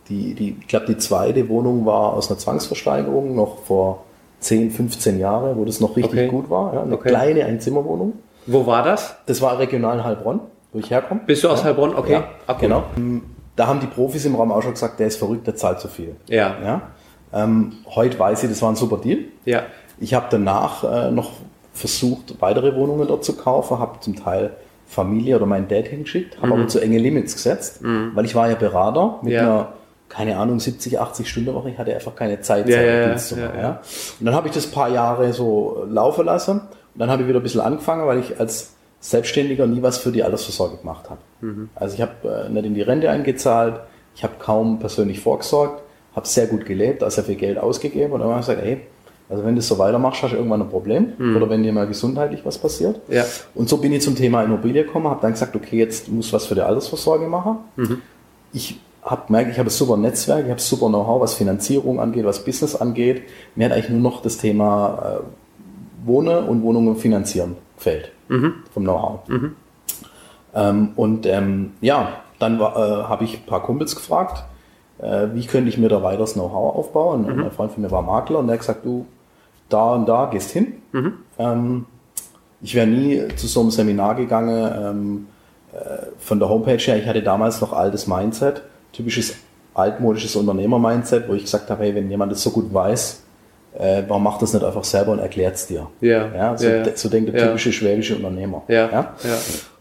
die, 0.10 0.34
die, 0.34 0.58
ich 0.60 0.68
glaube, 0.68 0.88
die 0.88 0.98
zweite 0.98 1.48
Wohnung 1.50 1.86
war 1.86 2.14
aus 2.14 2.30
einer 2.30 2.40
Zwangsversteigerung 2.40 3.36
noch 3.36 3.64
vor 3.64 4.06
10, 4.40 4.72
15 4.72 5.20
Jahren, 5.20 5.56
wo 5.58 5.66
das 5.66 5.80
noch 5.82 5.96
richtig 5.96 6.12
Okay. 6.22 6.28
gut 6.30 6.50
war. 6.50 6.74
Ja? 6.74 6.82
Eine 6.84 6.96
Okay. 6.96 7.10
kleine 7.10 7.46
Einzimmerwohnung. 7.46 8.14
Wo 8.48 8.66
war 8.66 8.84
das? 8.84 9.16
Das 9.28 9.42
war 9.42 9.60
regional 9.60 9.98
in 10.00 10.04
Heilbronn, 10.04 10.40
wo 10.74 10.80
ich 10.80 10.90
herkomme. 10.90 11.22
Bist 11.28 11.44
du 11.44 11.50
aus 11.50 11.64
Heilbronn? 11.64 11.94
Okay. 11.96 12.14
Ja, 12.14 12.28
cool. 12.48 12.56
genau. 12.60 12.84
Da 13.56 13.68
haben 13.68 13.82
die 13.82 13.88
Profis 13.88 14.26
im 14.26 14.36
Raum 14.36 14.52
auch 14.52 14.64
schon 14.64 14.72
gesagt, 14.74 15.00
der 15.00 15.08
ist 15.08 15.18
verrückt, 15.18 15.46
der 15.46 15.56
zahlt 15.58 15.80
zu 15.82 15.90
viel. 15.90 16.16
Ja. 16.28 16.56
Ja? 16.64 16.82
Ähm, 17.34 17.74
heute 17.88 18.18
weiß 18.18 18.44
ich, 18.44 18.50
das 18.50 18.62
war 18.62 18.70
ein 18.72 18.76
super 18.76 18.98
Deal. 18.98 19.20
Ja. 19.46 19.64
Ich 20.00 20.14
habe 20.14 20.28
danach 20.30 20.84
äh, 20.84 21.12
noch 21.12 21.32
versucht, 21.74 22.36
weitere 22.42 22.76
Wohnungen 22.76 23.08
dort 23.08 23.24
zu 23.24 23.36
kaufen, 23.36 23.80
habe 23.80 24.00
zum 24.00 24.16
Teil 24.16 24.52
Familie 24.88 25.36
oder 25.36 25.46
meinen 25.46 25.68
Dad 25.68 25.88
hingeschickt, 25.88 26.38
habe 26.42 26.54
aber 26.54 26.68
zu 26.68 26.80
enge 26.80 26.98
Limits 26.98 27.34
gesetzt, 27.36 27.82
weil 28.16 28.26
ich 28.26 28.34
war 28.34 28.50
ja 28.50 28.56
Berater 28.56 29.20
mit 29.22 29.34
Ja. 29.34 29.42
einer, 29.42 29.68
keine 30.10 30.38
Ahnung, 30.38 30.60
70, 30.60 31.00
80 31.00 31.30
Stunden 31.30 31.54
Woche. 31.54 31.70
Ich 31.70 31.78
hatte 31.78 31.94
einfach 31.94 32.16
keine 32.16 32.42
Zeit, 32.42 32.68
Ja, 32.68 32.82
ja, 32.82 33.62
ja. 33.62 33.82
Und 34.20 34.26
dann 34.26 34.34
habe 34.34 34.48
ich 34.48 34.54
das 34.56 34.66
paar 34.66 34.90
Jahre 34.90 35.32
so 35.34 35.86
laufen 35.88 36.26
lassen. 36.26 36.62
Und 36.62 37.00
dann 37.00 37.12
habe 37.12 37.22
ich 37.22 37.28
wieder 37.28 37.40
ein 37.40 37.44
bisschen 37.44 37.62
angefangen, 37.62 38.08
weil 38.08 38.18
ich 38.20 38.40
als 38.40 38.74
Selbstständiger 39.00 39.68
nie 39.68 39.84
was 39.84 40.00
für 40.00 40.12
die 40.12 40.24
Altersvorsorge 40.24 40.78
gemacht 40.78 41.08
habe. 41.12 41.22
Mhm. 41.42 41.70
Also 41.76 41.94
ich 41.94 42.02
habe 42.02 42.46
äh, 42.48 42.50
nicht 42.50 42.66
in 42.66 42.74
die 42.74 42.82
Rente 42.82 43.12
eingezahlt, 43.12 43.80
ich 44.16 44.24
habe 44.24 44.34
kaum 44.40 44.80
persönlich 44.80 45.20
vorgesorgt, 45.20 45.84
habe 46.16 46.28
sehr 46.28 46.48
gut 46.48 46.66
gelebt, 46.66 47.04
also 47.04 47.16
sehr 47.16 47.24
viel 47.24 47.36
Geld 47.36 47.58
ausgegeben 47.58 48.14
und 48.14 48.20
dann 48.20 48.30
habe 48.30 48.40
ich 48.40 48.48
gesagt, 48.48 48.66
ey, 48.66 48.82
also 49.30 49.46
wenn 49.46 49.56
du 49.56 49.62
so 49.62 49.78
weitermachst, 49.78 50.24
hast 50.24 50.32
du 50.32 50.38
irgendwann 50.38 50.62
ein 50.62 50.70
Problem 50.70 51.14
oder 51.36 51.48
wenn 51.50 51.62
dir 51.62 51.72
mal 51.72 51.86
gesundheitlich 51.86 52.44
was 52.46 52.58
passiert. 52.58 53.08
Mhm. 53.08 53.16
Ja. 53.16 53.26
Und 53.54 53.70
so 53.70 53.78
bin 53.78 53.94
ich 53.94 54.02
zum 54.02 54.16
Thema 54.16 54.44
Immobilie 54.44 54.84
gekommen, 54.84 55.08
habe 55.08 55.22
dann 55.22 55.34
gesagt, 55.34 55.56
okay, 55.56 55.78
jetzt 55.78 56.10
muss 56.10 56.34
was 56.34 56.48
für 56.48 56.56
die 56.56 56.62
Altersvorsorge 56.62 57.28
machen. 57.28 57.58
Mhm. 57.76 58.02
Ich 58.54 58.80
habe 59.04 59.28
gemerkt, 59.28 59.52
ich 59.52 59.60
habe 59.60 59.70
ein 59.70 59.72
super 59.72 59.98
Netzwerk, 59.98 60.46
ich 60.46 60.50
habe 60.50 60.60
super 60.60 60.88
Know-how, 60.88 61.22
was 61.22 61.36
Finanzierung 61.36 62.00
angeht, 62.00 62.26
was 62.26 62.44
Business 62.44 62.76
angeht. 62.76 63.22
Mir 63.56 63.66
hat 63.66 63.74
eigentlich 63.74 63.90
nur 63.90 64.02
noch 64.02 64.24
das 64.24 64.38
Thema 64.38 65.22
äh, 65.22 66.08
Wohnen 66.08 66.46
und 66.46 66.64
Wohnungen 66.64 66.96
finanzieren 66.96 67.56
gefällt 67.78 68.12
vom 68.74 68.84
Know-how. 68.84 69.20
Ähm, 70.56 70.90
und 70.96 71.26
ähm, 71.26 71.74
ja, 71.82 72.22
dann 72.40 72.60
äh, 72.60 72.64
habe 72.64 73.24
ich 73.24 73.38
ein 73.40 73.46
paar 73.46 73.62
Kumpels 73.64 73.96
gefragt, 73.96 74.44
äh, 75.02 75.28
wie 75.34 75.46
könnte 75.46 75.70
ich 75.70 75.78
mir 75.78 75.90
da 75.90 76.02
weiter 76.04 76.20
das 76.20 76.34
Know-how 76.34 76.76
aufbauen. 76.76 77.26
Und 77.26 77.40
ein 77.46 77.52
Freund 77.52 77.72
von 77.72 77.82
mir 77.84 77.92
war 77.92 78.02
Makler 78.02 78.40
und 78.40 78.48
der 78.48 78.54
hat 78.56 78.62
gesagt, 78.62 78.86
du, 78.86 79.06
da 79.70 79.94
und 79.94 80.08
da 80.08 80.26
gehst 80.32 80.52
hin. 80.52 80.74
Ähm, 81.38 81.86
ich 82.62 82.76
wäre 82.76 82.88
nie 82.88 83.24
zu 83.36 83.48
so 83.48 83.62
einem 83.62 83.72
Seminar 83.72 84.16
gegangen. 84.16 84.72
Ähm, 84.82 85.28
äh, 85.74 86.06
von 86.20 86.40
der 86.40 86.50
Homepage 86.50 86.78
her, 86.78 86.98
ich 86.98 87.06
hatte 87.08 87.22
damals 87.24 87.62
noch 87.62 87.74
altes 87.74 88.08
Mindset, 88.08 88.64
typisches 88.92 89.36
altmodisches 89.76 90.36
Unternehmer-Mindset, 90.36 91.30
wo 91.30 91.34
ich 91.36 91.44
gesagt 91.44 91.70
habe, 91.70 91.84
hey, 91.84 91.96
wenn 91.96 92.10
jemand 92.10 92.32
das 92.32 92.42
so 92.42 92.50
gut 92.50 92.74
weiß, 92.74 93.24
äh, 93.78 94.04
warum 94.08 94.24
macht 94.24 94.42
das 94.42 94.54
nicht 94.54 94.66
einfach 94.66 94.84
selber 94.84 95.12
und 95.14 95.20
erklärt 95.20 95.56
es 95.56 95.68
dir? 95.68 95.88
Ja. 96.02 96.28
Ja, 96.36 96.58
so, 96.58 96.66
de- 96.84 96.96
so 96.96 97.08
denkt 97.08 97.32
der 97.32 97.40
typische 97.50 97.72
schwäbische 97.72 98.16
Unternehmer. 98.16 98.64
Ja. 98.68 98.90
Ja. 98.92 99.14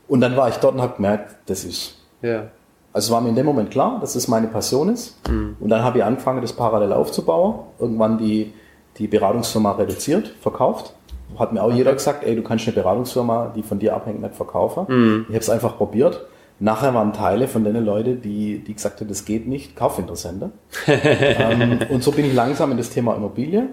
Und 0.06 0.20
dann 0.20 0.36
war 0.36 0.48
ich 0.50 0.56
dort 0.56 0.74
und 0.74 0.82
habe 0.82 0.94
gemerkt, 0.96 1.34
das 1.46 1.64
ist 1.64 1.98
Ja. 2.22 2.44
Also 2.92 3.12
war 3.12 3.20
mir 3.20 3.28
in 3.28 3.34
dem 3.34 3.46
Moment 3.46 3.70
klar, 3.70 3.98
dass 4.00 4.14
das 4.14 4.28
meine 4.28 4.48
Passion 4.48 4.88
ist. 4.88 5.18
Und 5.60 5.68
dann 5.68 5.82
habe 5.82 5.98
ich 5.98 6.04
angefangen, 6.04 6.40
das 6.40 6.52
parallel 6.52 6.92
aufzubauen. 6.92 7.60
Irgendwann 7.78 8.18
die, 8.18 8.52
die 8.96 9.06
Beratungsfirma 9.06 9.72
reduziert, 9.72 10.28
verkauft. 10.40 10.94
Hat 11.38 11.52
mir 11.52 11.62
auch 11.62 11.72
jeder 11.72 11.92
gesagt, 11.92 12.24
ey, 12.24 12.34
du 12.34 12.42
kannst 12.42 12.66
eine 12.66 12.74
Beratungsfirma, 12.74 13.52
die 13.54 13.62
von 13.62 13.78
dir 13.78 13.94
abhängt, 13.94 14.22
nicht 14.22 14.34
verkaufen. 14.34 14.86
Ich 15.28 15.34
habe 15.34 15.38
es 15.38 15.50
einfach 15.50 15.76
probiert. 15.76 16.26
Nachher 16.60 16.92
waren 16.92 17.12
Teile 17.12 17.46
von 17.46 17.62
den 17.62 17.76
Leuten, 17.84 18.20
die, 18.20 18.58
die 18.58 18.74
gesagt 18.74 19.00
haben, 19.00 19.08
das 19.08 19.24
geht 19.24 19.46
nicht, 19.46 19.76
Kaufinteressente. 19.76 20.50
ähm, 20.86 21.78
und 21.88 22.02
so 22.02 22.10
bin 22.10 22.24
ich 22.24 22.34
langsam 22.34 22.72
in 22.72 22.78
das 22.78 22.90
Thema 22.90 23.14
Immobilie 23.14 23.68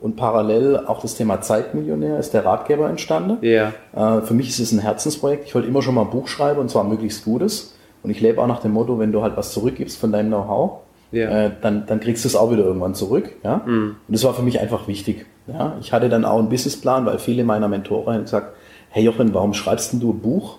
und 0.00 0.16
parallel 0.16 0.78
auch 0.86 1.02
das 1.02 1.14
Thema 1.16 1.42
Zeitmillionär 1.42 2.18
ist 2.18 2.32
der 2.32 2.46
Ratgeber 2.46 2.88
entstanden. 2.88 3.38
Ja. 3.42 3.72
Äh, 3.94 4.22
für 4.22 4.32
mich 4.32 4.48
ist 4.48 4.58
es 4.58 4.72
ein 4.72 4.78
Herzensprojekt. 4.78 5.46
Ich 5.46 5.54
wollte 5.54 5.68
immer 5.68 5.82
schon 5.82 5.94
mal 5.94 6.02
ein 6.02 6.10
Buch 6.10 6.28
schreiben 6.28 6.60
und 6.60 6.70
zwar 6.70 6.84
möglichst 6.84 7.24
gutes. 7.24 7.74
Und 8.02 8.10
ich 8.10 8.20
lebe 8.20 8.40
auch 8.40 8.46
nach 8.46 8.60
dem 8.60 8.72
Motto, 8.72 8.98
wenn 8.98 9.12
du 9.12 9.22
halt 9.22 9.36
was 9.36 9.52
zurückgibst 9.52 9.98
von 9.98 10.10
deinem 10.12 10.28
Know-how, 10.28 10.80
Ja. 11.12 11.28
äh, 11.46 11.50
dann, 11.60 11.86
dann 11.86 12.00
kriegst 12.00 12.24
du 12.24 12.28
es 12.28 12.36
auch 12.36 12.50
wieder 12.50 12.64
irgendwann 12.64 12.94
zurück. 12.94 13.30
Ja? 13.42 13.62
Und 13.66 13.96
das 14.08 14.24
war 14.24 14.32
für 14.34 14.42
mich 14.42 14.60
einfach 14.60 14.86
wichtig. 14.88 15.26
Ja? 15.46 15.76
Ich 15.80 15.92
hatte 15.92 16.08
dann 16.08 16.24
auch 16.24 16.38
einen 16.38 16.48
Businessplan, 16.48 17.04
weil 17.06 17.18
viele 17.18 17.44
meiner 17.44 17.68
Mentoren 17.68 18.14
haben 18.14 18.22
gesagt, 18.22 18.54
hey 18.90 19.04
Jochen, 19.04 19.34
warum 19.34 19.52
schreibst 19.54 19.92
denn 19.92 20.00
du 20.00 20.12
ein 20.12 20.20
Buch 20.20 20.58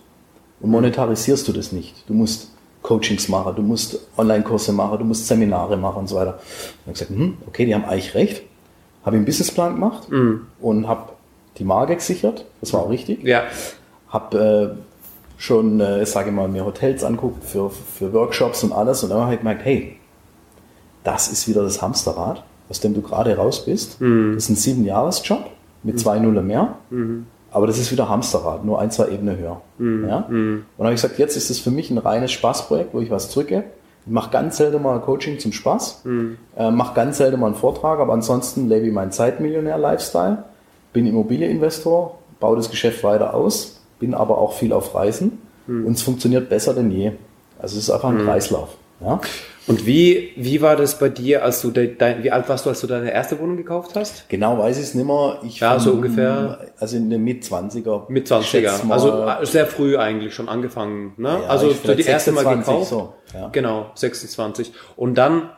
und 0.60 0.70
monetarisierst 0.72 1.48
du 1.48 1.54
das 1.54 1.72
nicht? 1.72 2.08
Du 2.08 2.14
musst 2.14 2.52
Coachings 2.84 3.28
machen, 3.30 3.56
du 3.56 3.62
musst 3.62 4.00
Online-Kurse 4.18 4.72
machen, 4.74 4.98
du 5.00 5.06
musst 5.06 5.28
Seminare 5.28 5.78
machen 5.78 6.00
und 6.00 6.08
so 6.10 6.16
weiter. 6.16 6.40
Und 6.86 6.94
ich 6.94 7.02
habe 7.02 7.08
gesagt, 7.08 7.10
hm, 7.12 7.38
okay, 7.48 7.66
die 7.66 7.74
haben 7.76 7.86
eigentlich 7.86 8.14
recht. 8.16 8.44
Habe 9.06 9.16
einen 9.16 9.26
Businessplan 9.26 9.74
gemacht 9.76 10.08
und 10.60 10.88
habe 10.88 11.10
die 11.58 11.64
Marke 11.64 11.96
gesichert. 11.96 12.46
Das 12.60 12.72
war 12.74 12.82
auch 12.82 12.90
richtig 12.90 13.24
Ja. 13.24 13.44
habe 14.10 14.76
äh, 14.78 14.91
schon, 15.42 15.80
äh, 15.80 16.06
sage 16.06 16.30
ich 16.30 16.36
mal, 16.36 16.48
mir 16.48 16.64
Hotels 16.64 17.04
anguckt 17.04 17.44
für, 17.44 17.72
für 17.72 18.14
Workshops 18.14 18.64
und 18.64 18.74
alles. 18.74 19.04
Und 19.04 19.10
dann 19.10 19.22
habe 19.22 19.34
ich 19.34 19.40
gemerkt, 19.40 19.66
hey, 19.66 19.98
das 21.04 21.30
ist 21.32 21.48
wieder 21.48 21.64
das 21.64 21.82
Hamsterrad, 21.82 22.44
aus 22.70 22.80
dem 22.80 22.94
du 22.94 23.02
gerade 23.02 23.36
raus 23.36 23.66
bist. 23.66 23.98
Das 24.36 24.44
ist 24.44 24.50
ein 24.50 24.56
sieben 24.56 24.86
Jahres 24.86 25.22
Job 25.28 25.50
mit 25.82 26.00
zwei 26.00 26.20
Nuller 26.20 26.44
mehr, 26.44 26.76
aber 27.50 27.66
das 27.66 27.80
ist 27.80 27.92
wieder 27.92 28.08
Hamsterrad, 28.08 28.64
nur 28.64 28.80
ein, 28.80 28.92
zwei 28.92 29.10
Ebenen 29.10 29.36
höher. 29.40 29.62
Ja? 30.08 30.26
Und 30.30 30.64
dann 30.78 30.86
habe 30.86 30.94
ich 30.94 31.02
gesagt, 31.02 31.18
jetzt 31.18 31.36
ist 31.36 31.50
es 31.50 31.60
für 31.60 31.72
mich 31.72 31.90
ein 31.90 31.98
reines 31.98 32.32
Spaßprojekt, 32.32 32.94
wo 32.94 33.00
ich 33.00 33.10
was 33.10 33.32
drücke. 33.32 33.64
Ich 34.06 34.12
mache 34.12 34.30
ganz 34.30 34.58
selten 34.58 34.84
mal 34.84 35.00
Coaching 35.02 35.40
zum 35.40 35.54
Spaß, 35.54 36.04
äh, 36.56 36.70
mache 36.70 36.94
ganz 36.94 37.18
selten 37.18 37.40
mal 37.40 37.48
einen 37.48 37.56
Vortrag, 37.56 38.00
aber 38.00 38.14
ansonsten 38.14 38.70
lebe 38.70 38.86
ich 38.86 38.94
meinen 38.94 39.12
Zeitmillionär-Lifestyle, 39.12 40.44
bin 40.94 41.08
Immobilieninvestor, 41.08 42.20
baue 42.40 42.58
das 42.58 42.70
Geschäft 42.70 43.04
weiter 43.04 43.34
aus, 43.34 43.81
bin 44.02 44.14
aber 44.14 44.38
auch 44.40 44.52
viel 44.54 44.74
auf 44.74 44.94
Reisen 44.94 45.38
und 45.68 45.92
es 45.94 46.02
funktioniert 46.02 46.50
besser 46.50 46.74
denn 46.74 46.92
je. 46.92 47.14
Also 47.60 47.78
es 47.78 47.84
ist 47.84 47.90
einfach 47.92 48.10
ein 48.10 48.26
Kreislauf. 48.26 48.70
Ja? 49.00 49.22
Und 49.68 49.86
wie, 49.86 50.32
wie 50.36 50.62
war 50.62 50.76
das 50.76 50.98
bei 51.00 51.08
dir, 51.10 51.44
als 51.44 51.62
du 51.62 51.70
de, 51.72 51.96
dein, 51.96 52.24
wie 52.24 52.32
alt 52.32 52.50
warst 52.50 52.66
du, 52.66 52.70
als 52.72 52.82
du 52.82 52.88
deine 52.88 53.12
erste 53.14 53.40
Wohnung 53.40 53.56
gekauft 53.58 53.92
hast? 53.96 54.28
Genau 54.28 54.58
weiß 54.58 54.78
ich 54.78 54.84
es 54.84 54.96
nicht 54.96 55.06
mehr. 55.08 55.38
Ich 55.44 55.60
Ja, 55.60 55.80
so 55.80 55.92
ungefähr. 55.94 56.60
Also 56.80 56.98
in 56.98 57.10
den 57.10 57.24
Mit-20er. 57.24 58.04
Mit 58.10 58.30
Ich 58.30 58.46
schätze 58.48 58.82
20er. 58.82 58.86
mal- 58.86 58.94
Also 58.96 59.42
äh, 59.44 59.46
sehr 59.46 59.66
früh 59.68 59.98
eigentlich 59.98 60.34
schon 60.34 60.50
angefangen. 60.50 61.14
Ne? 61.18 61.30
Ja, 61.44 61.48
also 61.48 61.70
so 61.72 61.94
die 61.94 62.02
erste 62.04 62.32
Mal 62.32 62.44
26 62.44 62.66
gekauft. 62.66 62.90
so, 62.90 63.14
ja. 63.38 63.50
Genau, 63.50 63.86
26. 63.96 64.74
Und 64.98 65.16
dann, 65.16 65.50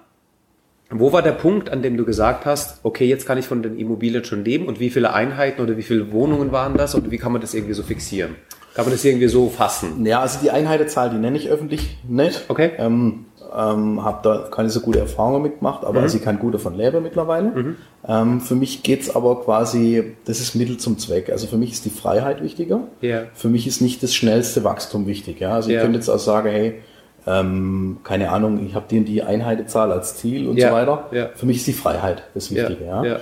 wo 0.99 1.11
war 1.11 1.21
der 1.21 1.31
Punkt, 1.31 1.69
an 1.69 1.81
dem 1.81 1.97
du 1.97 2.05
gesagt 2.05 2.45
hast, 2.45 2.79
okay, 2.83 3.05
jetzt 3.05 3.25
kann 3.25 3.37
ich 3.37 3.45
von 3.45 3.63
den 3.63 3.77
Immobilien 3.77 4.23
schon 4.23 4.43
leben 4.43 4.67
und 4.67 4.79
wie 4.79 4.89
viele 4.89 5.13
Einheiten 5.13 5.61
oder 5.61 5.77
wie 5.77 5.83
viele 5.83 6.11
Wohnungen 6.11 6.51
waren 6.51 6.75
das 6.77 6.95
und 6.95 7.09
wie 7.11 7.17
kann 7.17 7.31
man 7.31 7.41
das 7.41 7.53
irgendwie 7.53 7.73
so 7.73 7.83
fixieren? 7.83 8.35
Kann 8.75 8.85
man 8.85 8.93
das 8.93 9.05
irgendwie 9.05 9.27
so 9.27 9.49
fassen? 9.49 10.05
Ja, 10.05 10.21
also 10.21 10.39
die 10.41 10.49
Einheitenzahl, 10.49 11.09
die 11.11 11.17
nenne 11.17 11.37
ich 11.37 11.49
öffentlich 11.49 11.97
nicht. 12.07 12.45
Okay. 12.47 12.71
Ähm, 12.77 13.25
ähm, 13.55 14.03
habe 14.03 14.19
da 14.23 14.47
keine 14.49 14.69
so 14.69 14.79
gute 14.79 14.99
Erfahrungen 14.99 15.43
mitgemacht, 15.43 15.85
aber 15.85 16.01
also 16.01 16.17
ich 16.17 16.23
kann 16.23 16.39
gut 16.39 16.55
davon 16.55 16.75
leben 16.75 17.03
mittlerweile. 17.03 17.75
Ähm, 18.07 18.41
für 18.41 18.55
mich 18.55 18.81
geht's 18.81 19.15
aber 19.15 19.41
quasi, 19.41 20.15
das 20.25 20.39
ist 20.39 20.55
Mittel 20.55 20.77
zum 20.77 20.97
Zweck. 20.97 21.29
Also 21.29 21.45
für 21.45 21.57
mich 21.57 21.71
ist 21.71 21.85
die 21.85 21.91
Freiheit 21.91 22.41
wichtiger. 22.41 22.81
Ja. 23.01 23.25
Für 23.35 23.49
mich 23.49 23.67
ist 23.67 23.79
nicht 23.81 24.01
das 24.01 24.15
schnellste 24.15 24.63
Wachstum 24.63 25.05
wichtig. 25.05 25.39
Ja? 25.39 25.53
Also 25.53 25.69
Ja. 25.69 25.77
ich 25.77 25.83
könnte 25.83 25.99
jetzt 25.99 26.09
auch 26.09 26.17
sagen, 26.19 26.49
hey, 26.49 26.81
ähm, 27.27 27.97
keine 28.03 28.31
Ahnung, 28.31 28.65
ich 28.65 28.75
habe 28.75 28.85
die 28.89 28.99
und 28.99 29.05
die 29.05 29.23
Einheitenzahl 29.23 29.91
als 29.91 30.17
Ziel 30.17 30.47
und 30.47 30.57
Ja, 30.57 30.69
so 30.69 30.75
weiter. 30.75 31.05
ja. 31.11 31.29
Für 31.35 31.45
mich 31.45 31.57
ist 31.57 31.67
die 31.67 31.73
Freiheit 31.73 32.23
das 32.33 32.51
Wichtige. 32.53 32.85
Ja, 32.85 33.03
ja. 33.03 33.17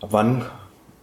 Wann 0.00 0.42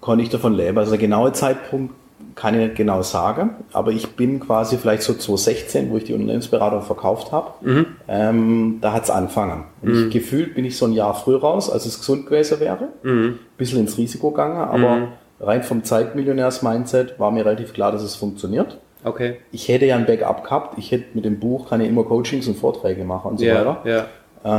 konnte 0.02 0.24
ich 0.24 0.30
davon 0.30 0.54
leben? 0.54 0.78
Also 0.78 0.92
der 0.92 1.00
genaue 1.00 1.32
Zeitpunkt 1.34 1.94
kann 2.36 2.54
ich 2.54 2.60
nicht 2.62 2.76
genau 2.76 3.02
sagen, 3.02 3.52
aber 3.72 3.92
ich 3.92 4.16
bin 4.16 4.40
quasi 4.42 4.78
vielleicht 4.78 5.04
so 5.04 5.14
2016, 5.14 5.90
wo 5.92 5.98
ich 5.98 6.04
die 6.06 6.14
Unternehmensberatung 6.14 6.82
verkauft 6.82 7.32
habe, 7.32 7.52
Mhm. 7.62 7.86
ähm, 8.08 8.78
da 8.82 8.92
hat's 8.94 9.10
angefangen. 9.10 9.66
Und 9.82 10.08
ich, 10.08 10.10
gefühlt 10.14 10.54
bin 10.56 10.66
ich 10.66 10.78
so 10.78 10.86
ein 10.86 10.94
Jahr 10.94 11.14
früh 11.14 11.36
raus, 11.36 11.70
als 11.70 11.86
es 11.86 12.00
gesund 12.00 12.26
gewesen 12.26 12.60
wäre, 12.60 12.90
Mhm. 13.04 13.40
bisschen 13.58 13.80
ins 13.80 13.98
Risiko 13.98 14.32
gegangen, 14.32 14.58
aber 14.58 15.08
rein 15.40 15.64
vom 15.64 15.84
Zeitmillionärs-Mindset 15.84 17.20
war 17.20 17.32
mir 17.32 17.46
relativ 17.46 17.74
klar, 17.74 17.92
dass 17.92 18.02
es 18.04 18.16
funktioniert. 18.16 18.78
Okay. 19.06 19.38
Ich 19.52 19.68
hätte 19.68 19.86
ja 19.86 19.96
ein 19.96 20.06
Backup 20.06 20.44
gehabt, 20.44 20.78
ich 20.78 20.92
hätte 20.92 21.06
mit 21.14 21.24
dem 21.26 21.40
Buch, 21.40 21.70
kann 21.70 21.80
ich 21.82 21.88
immer 21.90 22.04
Coachings 22.04 22.48
und 22.48 22.58
Vorträge 22.58 23.04
machen 23.06 23.32
und 23.32 23.38
so 23.40 23.46
Ja, 23.46 23.60
weiter. 23.60 23.78
ja. 23.86 24.06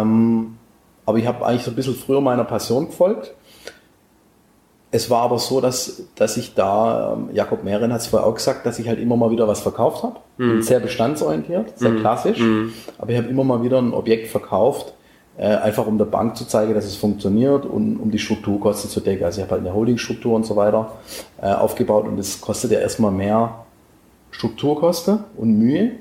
Ähm, 0.02 0.56
aber 1.04 1.18
ich 1.18 1.26
habe 1.26 1.44
eigentlich 1.44 1.62
so 1.62 1.70
ein 1.72 1.76
bisschen 1.76 1.94
früher 1.94 2.20
meiner 2.20 2.44
Passion 2.44 2.86
gefolgt. 2.86 3.34
Es 4.92 5.10
war 5.10 5.22
aber 5.22 5.38
so, 5.38 5.60
dass, 5.60 6.04
dass 6.14 6.36
ich 6.36 6.54
da, 6.54 7.14
ähm, 7.14 7.30
Jakob 7.34 7.64
Mehren 7.64 7.92
hat 7.92 8.00
es 8.00 8.06
vorher 8.06 8.26
auch 8.26 8.34
gesagt, 8.34 8.64
dass 8.64 8.78
ich 8.78 8.88
halt 8.88 8.98
immer 9.00 9.16
mal 9.16 9.30
wieder 9.30 9.46
was 9.48 9.60
verkauft 9.60 10.02
habe. 10.04 10.16
Bin 10.38 10.62
Sehr 10.62 10.80
bestandsorientiert, 10.80 11.78
sehr 11.78 11.94
klassisch. 11.96 12.40
Aber 12.98 13.10
ich 13.10 13.18
habe 13.18 13.28
immer 13.28 13.44
mal 13.44 13.62
wieder 13.62 13.78
ein 13.78 13.92
Objekt 13.92 14.28
verkauft, 14.28 14.94
äh, 15.38 15.44
einfach 15.48 15.86
um 15.86 15.98
der 15.98 16.04
Bank 16.06 16.36
zu 16.36 16.46
zeigen, 16.46 16.72
dass 16.72 16.84
es 16.86 16.94
funktioniert 16.96 17.66
und 17.66 17.96
um 17.98 18.10
die 18.10 18.18
Strukturkosten 18.18 18.88
zu 18.88 19.00
decken. 19.00 19.24
Also 19.24 19.40
ich 19.40 19.44
habe 19.44 19.56
halt 19.56 19.66
eine 19.66 19.74
Holdingstruktur 19.74 20.34
und 20.34 20.46
so 20.46 20.56
weiter 20.56 20.92
äh, 21.42 21.52
aufgebaut 21.52 22.06
und 22.06 22.18
es 22.18 22.40
kostet 22.40 22.70
ja 22.70 22.78
erstmal 22.78 23.10
mehr 23.12 23.65
Strukturkosten 24.36 25.20
und 25.36 25.58
Mühe. 25.58 25.92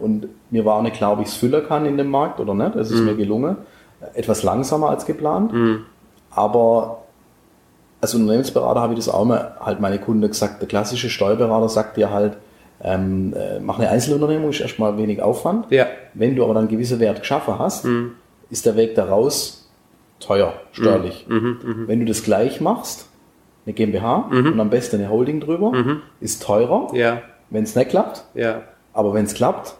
Und 0.00 0.28
mir 0.50 0.64
war 0.64 0.80
nicht 0.82 0.96
klar, 0.96 1.12
ob 1.12 1.20
ich 1.20 1.28
es 1.28 1.34
füllen 1.34 1.62
kann 1.66 1.84
in 1.84 1.98
dem 1.98 2.08
Markt 2.08 2.40
oder 2.40 2.54
nicht. 2.54 2.74
Es 2.74 2.90
ist 2.90 3.00
mir 3.00 3.14
gelungen. 3.14 3.56
Etwas 4.14 4.42
langsamer 4.42 4.88
als 4.88 5.04
geplant. 5.04 5.52
Aber 6.30 7.02
als 8.00 8.14
Unternehmensberater 8.14 8.80
habe 8.80 8.94
ich 8.94 8.98
das 8.98 9.08
auch 9.10 9.24
mal 9.26 9.56
halt 9.60 9.80
meine 9.80 9.98
Kunden 9.98 10.26
gesagt. 10.26 10.62
Der 10.62 10.68
klassische 10.68 11.10
Steuerberater 11.10 11.68
sagt 11.68 11.96
dir 11.98 12.10
halt, 12.10 12.38
ähm, 12.82 13.34
äh, 13.36 13.60
mach 13.60 13.78
eine 13.78 13.90
Einzelunternehmung, 13.90 14.50
ist 14.50 14.60
erstmal 14.60 14.96
wenig 14.96 15.22
Aufwand. 15.22 15.66
Ja. 15.70 15.86
Wenn 16.14 16.34
du 16.34 16.42
aber 16.44 16.54
dann 16.54 16.68
gewisse 16.68 16.98
Wert 16.98 17.20
geschaffen 17.20 17.58
hast, 17.58 17.86
ist 18.50 18.64
der 18.66 18.74
Weg 18.76 18.94
da 18.94 19.04
raus 19.04 19.70
teuer, 20.18 20.54
steuerlich. 20.72 21.26
Wenn 21.28 22.00
du 22.00 22.06
das 22.06 22.22
gleich 22.22 22.60
machst, 22.60 23.06
eine 23.66 23.74
GmbH 23.74 24.28
und 24.30 24.58
am 24.60 24.70
besten 24.70 24.96
eine 24.96 25.10
Holding 25.10 25.40
drüber, 25.40 25.72
ist 26.20 26.42
teurer, 26.42 26.88
Ja, 26.94 27.22
wenn 27.52 27.64
es 27.64 27.74
nicht 27.76 27.90
klappt. 27.90 28.24
ja. 28.34 28.62
Aber 28.94 29.14
wenn 29.14 29.24
es 29.24 29.32
klappt, 29.32 29.74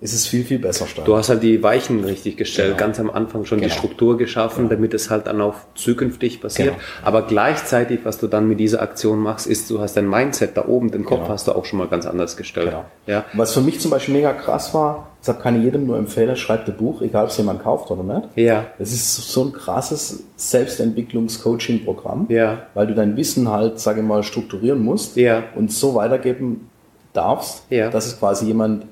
ist 0.00 0.12
es 0.12 0.26
viel, 0.26 0.44
viel 0.44 0.58
besser 0.58 0.86
steuerlich. 0.86 1.06
Du 1.06 1.16
hast 1.16 1.28
halt 1.30 1.42
die 1.42 1.62
Weichen 1.62 2.04
richtig 2.04 2.36
gestellt, 2.36 2.70
Genau. 2.76 2.80
ganz 2.80 3.00
am 3.00 3.08
Anfang 3.10 3.46
schon 3.46 3.58
die 3.60 3.64
Genau. 3.64 3.76
Struktur 3.76 4.18
geschaffen, 4.18 4.68
damit 4.68 4.92
es 4.92 5.08
halt 5.08 5.26
dann 5.26 5.40
auch 5.40 5.54
zukünftig 5.74 6.42
passiert. 6.42 6.68
Genau. 6.74 6.80
Aber 7.02 7.22
gleichzeitig, 7.22 8.00
was 8.04 8.18
du 8.18 8.26
dann 8.26 8.46
mit 8.46 8.60
dieser 8.60 8.82
Aktion 8.82 9.20
machst, 9.20 9.46
ist, 9.46 9.70
du 9.70 9.80
hast 9.80 9.96
dein 9.96 10.06
Mindset 10.10 10.56
da 10.56 10.66
oben, 10.66 10.90
den 10.90 11.04
Kopf 11.04 11.20
Genau. 11.20 11.30
hast 11.30 11.46
du 11.48 11.52
auch 11.52 11.64
schon 11.64 11.78
mal 11.78 11.86
ganz 11.88 12.04
anders 12.06 12.36
gestellt. 12.36 12.66
Genau. 12.70 12.84
Ja. 13.06 13.24
Was 13.32 13.54
für 13.54 13.62
mich 13.62 13.80
zum 13.80 13.90
Beispiel 13.90 14.14
mega 14.14 14.32
krass 14.34 14.74
war, 14.74 15.06
deshalb 15.22 15.40
kann 15.40 15.56
ich 15.56 15.62
jedem 15.64 15.86
nur 15.86 15.96
empfehlen, 15.96 16.36
schreibt 16.36 16.68
ein 16.68 16.76
Buch, 16.76 17.00
egal 17.00 17.24
ob 17.24 17.30
es 17.30 17.38
jemand 17.38 17.62
kauft 17.62 17.90
oder 17.90 18.02
nicht. 18.02 18.28
Ja. 18.34 18.66
Das 18.78 18.92
ist 18.92 19.14
so 19.32 19.44
ein 19.44 19.52
krasses 19.52 20.24
Selbstentwicklungs-Coaching-Programm, 20.36 22.26
Ja. 22.28 22.58
weil 22.74 22.86
du 22.86 22.94
dein 22.94 23.16
Wissen 23.16 23.50
halt, 23.50 23.80
sage 23.80 24.00
ich 24.00 24.06
mal, 24.06 24.22
strukturieren 24.22 24.80
musst 24.82 25.16
Ja. 25.16 25.44
und 25.54 25.72
so 25.72 25.94
weitergeben 25.94 26.68
darfst, 27.16 27.64
Ja. 27.70 27.90
dass 27.90 28.06
es 28.06 28.18
quasi 28.18 28.46
jemand 28.46 28.86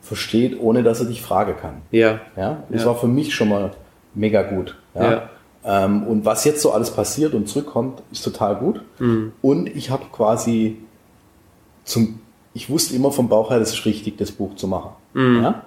versteht, 0.00 0.58
ohne 0.60 0.82
dass 0.82 1.00
er 1.00 1.06
dich 1.06 1.20
fragen 1.22 1.54
kann. 1.60 1.82
Ja. 1.90 2.20
Ja, 2.36 2.62
das 2.70 2.82
Ja. 2.82 2.88
war 2.88 2.94
für 2.96 3.08
mich 3.08 3.34
schon 3.34 3.48
mal 3.50 3.72
mega 4.14 4.42
gut. 4.42 4.74
Ja. 4.94 5.28
Ähm, 5.64 6.06
und 6.06 6.24
was 6.24 6.44
jetzt 6.44 6.62
so 6.62 6.72
alles 6.72 6.90
passiert 6.90 7.34
und 7.34 7.48
zurückkommt, 7.48 8.00
ist 8.10 8.22
total 8.24 8.56
gut. 8.56 8.80
Mhm. 9.00 9.32
Und 9.42 9.66
ich 9.68 9.90
habe 9.90 10.04
quasi 10.12 10.78
zum, 11.84 12.20
ich 12.54 12.70
wusste 12.70 12.94
immer 12.96 13.10
vom 13.12 13.28
Bauch 13.28 13.50
her, 13.50 13.58
das 13.58 13.72
ist 13.72 13.84
richtig, 13.84 14.16
das 14.18 14.30
Buch 14.32 14.54
zu 14.56 14.66
machen. 14.68 14.90
Ja? 15.14 15.62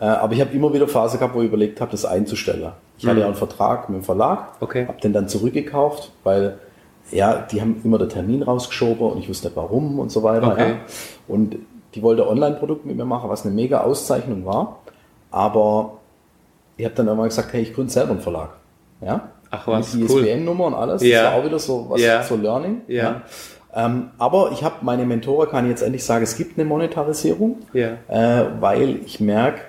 Äh, 0.00 0.04
aber 0.04 0.32
ich 0.32 0.40
habe 0.40 0.52
immer 0.54 0.72
wieder 0.72 0.88
Phase 0.88 1.18
gehabt, 1.18 1.34
wo 1.34 1.40
ich 1.42 1.48
überlegt 1.48 1.80
habe, 1.80 1.90
das 1.90 2.04
einzustellen. 2.06 2.72
Ich 2.98 3.06
hatte 3.06 3.20
ja 3.20 3.26
einen 3.26 3.34
Vertrag 3.34 3.88
mit 3.90 4.00
dem 4.00 4.04
Verlag, 4.04 4.52
Okay. 4.60 4.86
habe 4.86 5.00
den 5.00 5.12
dann 5.12 5.28
zurückgekauft, 5.28 6.12
weil 6.24 6.58
ja, 7.10 7.46
die 7.50 7.60
haben 7.60 7.80
immer 7.84 7.98
den 7.98 8.08
Termin 8.08 8.42
rausgeschoben 8.42 9.10
und 9.12 9.18
ich 9.18 9.28
wusste 9.28 9.48
nicht 9.48 9.56
warum 9.56 9.98
und 9.98 10.10
so 10.10 10.22
weiter. 10.22 10.52
Okay. 10.52 10.70
Ja. 10.70 10.76
Und 11.28 11.56
die 11.94 12.02
wollte 12.02 12.28
Online-Produkt 12.28 12.84
mit 12.86 12.96
mir 12.96 13.04
machen, 13.04 13.30
was 13.30 13.44
eine 13.46 13.54
mega 13.54 13.80
Auszeichnung 13.80 14.44
war. 14.44 14.80
Aber 15.30 15.98
ich 16.76 16.84
habe 16.84 16.94
dann 16.94 17.06
irgendwann 17.06 17.28
gesagt, 17.28 17.52
hey, 17.52 17.62
ich 17.62 17.74
gründe 17.74 17.92
selber 17.92 18.10
einen 18.10 18.20
Verlag. 18.20 18.50
Ja? 19.00 19.28
Ach 19.50 19.66
was, 19.66 19.94
Mit 19.94 20.10
cool. 20.10 20.20
ISBN-Nummer 20.22 20.66
und 20.66 20.74
alles. 20.74 21.02
Ja. 21.02 21.22
Das 21.22 21.32
war 21.32 21.40
auch 21.40 21.44
wieder 21.44 21.58
so 21.58 21.86
was 21.88 22.00
Ja. 22.00 22.22
so 22.22 22.36
Learning. 22.36 22.82
Ja. 22.88 23.22
Ähm, 23.74 24.10
aber 24.18 24.50
ich 24.52 24.62
habe 24.64 24.76
meine 24.82 25.04
Mentoren, 25.04 25.48
kann 25.50 25.64
ich 25.66 25.70
jetzt 25.70 25.82
endlich 25.82 26.04
sagen, 26.04 26.24
es 26.24 26.36
gibt 26.36 26.58
eine 26.58 26.66
Monetarisierung, 26.66 27.58
Ja. 27.72 27.90
äh, 28.08 28.46
weil 28.60 29.00
ich 29.04 29.20
merke, 29.20 29.60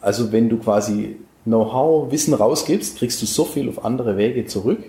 also 0.00 0.32
wenn 0.32 0.48
du 0.48 0.58
quasi 0.58 1.16
Know-how, 1.44 2.10
Wissen 2.12 2.34
rausgibst, 2.34 2.98
kriegst 2.98 3.22
du 3.22 3.26
so 3.26 3.44
viel 3.44 3.68
auf 3.70 3.84
andere 3.84 4.16
Wege 4.18 4.44
zurück, 4.46 4.80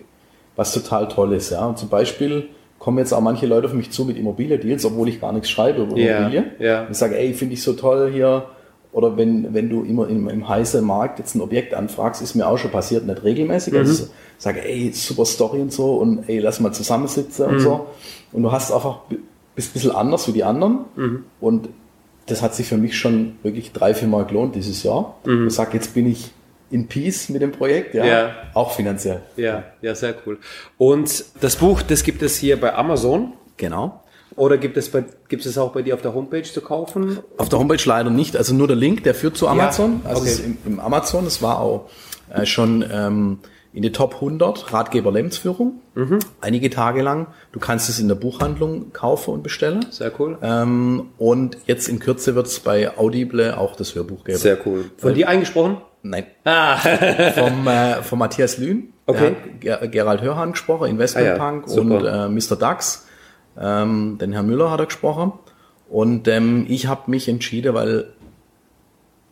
was 0.60 0.74
total 0.74 1.08
toll 1.08 1.34
ist. 1.34 1.52
Ja? 1.52 1.66
Und 1.66 1.78
zum 1.78 1.88
Beispiel 1.88 2.50
kommen 2.80 2.98
jetzt 2.98 3.14
auch 3.14 3.22
manche 3.22 3.46
Leute 3.48 3.68
auf 3.68 3.74
mich 3.74 3.92
zu 3.92 4.04
mit 4.04 4.18
Immobilien-Deals, 4.18 4.84
obwohl 4.86 5.08
ich 5.08 5.22
gar 5.22 5.32
nichts 5.32 5.50
schreibe 5.50 5.84
über 5.84 5.98
Ja, 5.98 6.18
Immobilien. 6.20 6.46
ja. 6.60 6.82
Und 6.84 6.92
ich 6.92 6.98
sage, 6.98 7.18
ey, 7.18 7.34
finde 7.34 7.54
ich 7.54 7.64
so 7.64 7.74
toll 7.74 8.12
hier. 8.12 8.46
Oder 8.92 9.16
wenn, 9.18 9.54
wenn 9.54 9.70
du 9.70 9.84
immer 9.84 10.08
im, 10.10 10.28
im 10.28 10.50
heißen 10.50 10.84
Markt 10.84 11.20
jetzt 11.20 11.36
ein 11.36 11.42
Objekt 11.42 11.74
anfragst, 11.74 12.22
ist 12.22 12.36
mir 12.36 12.48
auch 12.48 12.58
schon 12.58 12.72
passiert, 12.72 13.06
nicht 13.08 13.24
regelmäßig. 13.24 13.74
Mhm. 13.74 13.80
Also 13.80 14.04
ich 14.04 14.10
sage, 14.44 14.64
ey, 14.68 14.92
super 14.94 15.26
Story 15.26 15.62
und 15.62 15.72
so 15.72 15.94
und 15.96 16.28
ey, 16.28 16.40
lass 16.40 16.60
mal 16.60 16.74
zusammensitzen 16.74 17.46
und 17.46 17.60
so. 17.60 17.88
Und 18.34 18.44
du 18.44 18.52
hast 18.52 18.72
einfach, 18.72 19.00
bist 19.56 19.70
ein 19.70 19.74
bisschen 19.74 19.92
anders 19.92 20.28
wie 20.28 20.34
die 20.34 20.44
anderen. 20.44 20.80
Mhm. 20.96 21.24
Und 21.40 21.70
das 22.26 22.42
hat 22.42 22.54
sich 22.54 22.68
für 22.68 22.78
mich 22.78 22.98
schon 22.98 23.34
wirklich 23.44 23.72
drei, 23.72 23.94
vier 23.94 24.08
Mal 24.08 24.26
gelohnt 24.26 24.56
dieses 24.56 24.84
Jahr. 24.84 25.16
Ich 25.48 25.54
sage, 25.54 25.72
jetzt 25.74 25.94
bin 25.94 26.06
ich 26.10 26.32
in 26.72 26.88
Peace 26.88 27.30
mit 27.30 27.42
dem 27.42 27.52
Projekt, 27.52 27.94
ja. 27.94 28.04
Mhm. 28.04 28.10
Ja. 28.10 28.32
Auch 28.54 28.72
finanziell. 28.74 29.22
Ja, 29.38 29.64
ja, 29.82 29.96
sehr 29.96 30.16
cool. 30.26 30.38
Und 30.78 31.26
das 31.42 31.56
Buch, 31.56 31.82
das 31.82 32.04
gibt 32.04 32.22
es 32.22 32.38
hier 32.38 32.60
bei 32.60 32.74
Amazon 32.76 33.34
Genau. 33.58 34.04
oder 34.36 34.58
gibt 34.58 34.78
es, 34.78 34.90
bei, 34.90 35.04
gibt 35.28 35.46
es 35.46 35.58
auch 35.58 35.74
bei 35.74 35.82
dir 35.82 35.94
auf 35.94 36.02
der 36.02 36.14
Homepage 36.14 36.44
zu 36.44 36.62
kaufen? 36.62 37.20
Auf 37.38 37.50
der 37.50 37.60
Homepage 37.60 37.82
leider 37.84 38.10
nicht, 38.10 38.38
also 38.38 38.54
nur 38.54 38.68
der 38.68 38.78
Link, 38.78 39.04
der 39.04 39.14
führt 39.14 39.36
zu 39.36 39.48
Amazon. 39.48 40.02
also 40.06 40.22
okay. 40.22 40.32
ist 40.32 40.40
im, 40.40 40.58
im 40.66 40.80
Amazon, 40.80 41.26
es 41.26 41.42
war 41.42 41.60
auch 41.60 41.90
äh, 42.34 42.46
schon 42.46 42.86
ähm, 42.90 43.40
in 43.74 43.84
die 43.84 43.92
Top 43.92 44.16
100 44.16 44.74
Ratgeber 44.74 45.12
Lebensführung, 45.12 45.82
einige 46.42 46.70
Tage 46.70 47.02
lang. 47.02 47.28
Du 47.52 47.60
kannst 47.60 47.88
es 47.90 48.00
in 48.00 48.08
der 48.08 48.16
Buchhandlung 48.16 48.94
kaufen 48.94 49.34
und 49.34 49.44
bestellen. 49.44 49.86
Sehr 49.92 50.12
cool. 50.20 50.38
Ähm, 50.42 51.10
und 51.18 51.58
jetzt 51.68 51.88
in 51.88 52.00
Kürze 52.00 52.34
wird 52.34 52.48
es 52.48 52.60
bei 52.62 52.98
Audible 52.98 53.58
auch 53.58 53.76
das 53.76 53.94
Hörbuch 53.94 54.24
geben. 54.24 54.40
Sehr 54.40 54.58
cool. 54.66 54.90
Von 54.98 55.14
dir 55.14 55.28
eingesprochen? 55.30 55.78
Nein. 56.02 56.26
Ah, 56.46 56.78
Vom, 57.36 57.68
äh, 57.68 58.02
von 58.04 58.20
Matthias 58.20 58.58
Lühn. 58.58 58.94
Okay. 59.06 59.36
Der 59.64 59.82
hat 59.82 59.92
Gerald 59.92 60.22
Hörhan 60.22 60.52
gesprochen, 60.52 60.88
Investmentpunk 60.90 61.66
Ah 61.68 61.72
ja, 61.74 61.82
und 61.82 62.06
äh, 62.06 62.30
Mr. 62.30 62.56
Dax. 62.56 63.08
Ähm, 63.60 64.18
den 64.22 64.32
Herrn 64.32 64.48
Müller 64.48 64.72
hat 64.72 64.80
er 64.80 64.86
gesprochen. 64.86 65.34
Und 65.90 66.28
ähm, 66.28 66.66
ich 66.70 66.88
habe 66.88 67.10
mich 67.12 67.28
entschieden, 67.28 67.74
weil 67.74 68.08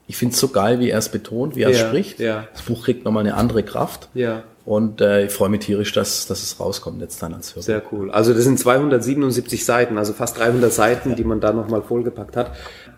ich 0.07 0.17
finde 0.17 0.33
es 0.33 0.39
so 0.39 0.47
geil, 0.49 0.79
wie 0.79 0.89
er 0.89 0.97
es 0.99 1.09
betont, 1.09 1.55
wie 1.55 1.61
er 1.63 1.69
es 1.69 1.79
Ja, 1.79 1.87
spricht. 1.87 2.19
ja. 2.19 2.47
Das 2.53 2.63
Buch 2.63 2.83
kriegt 2.83 3.05
nochmal 3.05 3.21
eine 3.21 3.35
andere 3.35 3.63
Kraft. 3.63 4.09
ja. 4.13 4.43
Und 4.65 4.99
äh, 4.99 5.27
ich 5.27 5.31
freue 5.31 5.47
mich 5.47 5.61
tierisch, 5.61 5.93
dass, 5.93 6.27
dass 6.27 6.43
es 6.43 6.59
rauskommt 6.59 6.99
jetzt 6.99 7.23
dann 7.23 7.33
als 7.33 7.51
Hörbuch. 7.51 7.63
Sehr 7.63 7.81
cool. 7.93 8.11
Also 8.11 8.33
das 8.33 8.43
sind 8.43 8.59
277 8.59 9.63
Seiten, 9.63 9.97
also 9.97 10.11
fast 10.11 10.37
300 10.39 10.73
Seiten, 10.73 11.15
die 11.15 11.23
man 11.23 11.39
da 11.39 11.53
nochmal 11.53 11.81
vollgepackt 11.81 12.35
hat. 12.35 12.51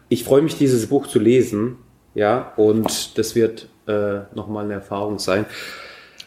Ich 0.07 0.23
freue 0.23 0.41
mich, 0.41 0.57
dieses 0.57 0.88
Buch 0.88 1.05
zu 1.05 1.19
lesen, 1.19 1.75
ja, 2.15 2.53
und 2.57 3.17
das 3.17 3.35
wird 3.35 3.67
äh, 3.87 4.19
nochmal 4.35 4.65
eine 4.65 4.75
Erfahrung 4.75 5.19
sein. 5.19 5.45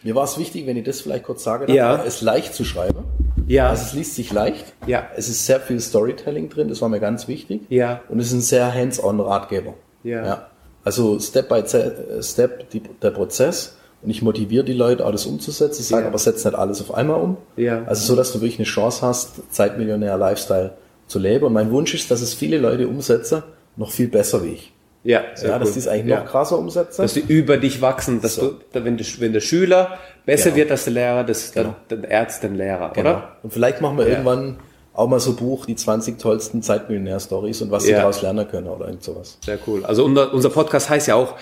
Mir 0.03 0.15
war 0.17 0.25
es 0.25 0.37
wichtig, 0.39 0.67
wenn 0.67 0.77
ich 0.77 0.85
das 0.85 1.01
vielleicht 1.01 1.25
kurz 1.25 1.45
sage, 1.45 1.67
darf, 1.67 1.77
Ja. 1.77 2.03
es 2.05 2.23
leicht 2.23 2.55
zu 2.55 2.65
schreiben. 2.65 3.05
Ja. 3.47 3.69
Also 3.71 3.85
es 3.85 3.93
liest 3.93 4.15
sich 4.17 4.33
leicht. 4.33 4.65
Ja. 4.87 5.07
Es 5.17 5.29
ist 5.29 5.47
sehr 5.47 5.61
viel 5.61 5.79
Storytelling 5.81 6.49
drin, 6.49 6.69
das 6.69 6.81
war 6.83 6.89
mir 6.89 6.99
ganz 7.01 7.29
wichtig. 7.29 7.63
Ja. 7.69 8.01
Und 8.09 8.19
es 8.19 8.27
ist 8.29 8.33
ein 8.33 8.41
sehr 8.41 8.73
hands-on 8.75 9.21
Ratgeber. 9.21 9.75
Ja. 10.03 10.49
Also 10.85 11.21
Step 11.21 11.49
by 11.49 11.65
Ze- 11.65 12.21
Step 12.21 12.71
die, 12.71 12.81
der 12.81 13.11
Prozess. 13.13 13.77
Und 14.03 14.11
ich 14.11 14.23
motiviere 14.23 14.65
die 14.65 14.73
Leute, 14.73 15.07
auch 15.07 15.13
das 15.13 15.27
umzusetzen. 15.27 15.81
Ich 15.83 15.87
sage 15.87 16.03
Ja. 16.03 16.09
aber, 16.09 16.19
setz 16.19 16.45
nicht 16.45 16.57
alles 16.57 16.81
auf 16.81 16.93
einmal 16.93 17.21
um. 17.21 17.37
Ja. 17.57 17.85
Also 17.87 18.05
so, 18.05 18.17
dass 18.17 18.33
du 18.33 18.41
wirklich 18.41 18.59
eine 18.59 18.67
Chance 18.67 19.03
hast, 19.07 19.53
Zeitmillionär 19.53 20.17
Lifestyle 20.19 20.73
zu 21.07 21.21
leben. 21.21 21.45
Und 21.47 21.53
mein 21.53 21.71
Wunsch 21.71 21.95
ist, 21.95 22.11
dass 22.11 22.21
es 22.21 22.35
viele 22.35 22.59
Leute 22.59 22.89
umsetzen, 22.89 23.45
noch 23.77 23.93
viel 23.93 24.09
besser 24.09 24.43
wie 24.43 24.55
ich. 24.55 24.73
Ja, 25.05 25.23
ja, 25.43 25.59
dass 25.59 25.69
cool. 25.69 25.73
die 25.75 25.79
es 25.81 25.89
eigentlich 25.89 26.11
ja. 26.11 26.21
noch 26.21 26.31
krasser 26.31 26.59
umsetzen. 26.59 27.03
Dass 27.03 27.15
die 27.15 27.21
über 27.27 27.57
dich 27.57 27.81
wachsen, 27.83 28.21
dass 28.21 28.37
So. 28.37 28.55
du, 28.73 28.85
wenn, 28.85 28.97
du, 28.97 29.05
wenn 29.19 29.33
der 29.33 29.41
Schüler 29.41 29.99
besser 30.25 30.45
Genau. 30.51 30.57
wird 30.57 30.71
als 30.71 30.85
der 30.85 30.93
Lehrer, 30.93 31.25
das, 31.25 31.53
Genau. 31.53 31.75
dann, 31.89 32.03
dann 32.03 32.11
Ärzte 32.11 32.47
den 32.49 32.57
Lehrer, 32.57 32.93
Genau. 32.95 33.11
oder? 33.11 33.37
Und 33.43 33.53
vielleicht 33.53 33.81
machen 33.81 33.99
wir 33.99 34.05
Ja. 34.05 34.11
irgendwann 34.13 34.59
auch 34.95 35.09
mal 35.09 35.19
so 35.21 35.31
ein 35.31 35.37
Buch, 35.37 35.67
die 35.67 35.75
20 35.75 36.19
tollsten 36.19 36.63
Zeitmillionär-Stories 36.63 37.63
und 37.63 37.71
was 37.71 37.85
sie 37.85 37.93
daraus 37.93 38.23
lernen 38.23 38.47
können 38.47 38.69
oder 38.69 38.87
irgend 38.87 39.03
sowas. 39.03 39.39
Sehr 39.45 39.59
cool. 39.67 39.85
Also 39.85 40.05
unser, 40.05 40.33
unser 40.35 40.51
Podcast 40.51 40.91
heißt 40.91 41.09
ja 41.09 41.15
auch 41.15 41.35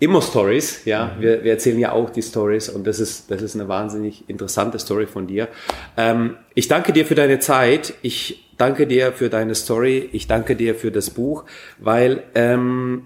Immo 0.00 0.20
Stories, 0.22 0.86
ja. 0.86 1.14
Wir, 1.20 1.44
wir 1.44 1.52
erzählen 1.52 1.78
ja 1.78 1.92
auch 1.92 2.08
die 2.10 2.22
Stories 2.22 2.70
und 2.70 2.86
das 2.86 3.00
ist, 3.00 3.30
das 3.30 3.42
ist 3.42 3.54
eine 3.54 3.68
wahnsinnig 3.68 4.24
interessante 4.28 4.78
Story 4.78 5.06
von 5.06 5.26
dir. 5.26 5.48
Ähm, 5.96 6.36
ich 6.54 6.68
danke 6.68 6.92
dir 6.94 7.04
für 7.04 7.14
deine 7.14 7.38
Zeit. 7.38 7.92
Ich 8.00 8.48
danke 8.56 8.86
dir 8.86 9.12
für 9.12 9.28
deine 9.28 9.54
Story. 9.54 10.08
Ich 10.12 10.26
danke 10.26 10.56
dir 10.56 10.74
für 10.74 10.90
das 10.90 11.10
Buch, 11.10 11.44
weil 11.78 12.22
ähm, 12.34 13.04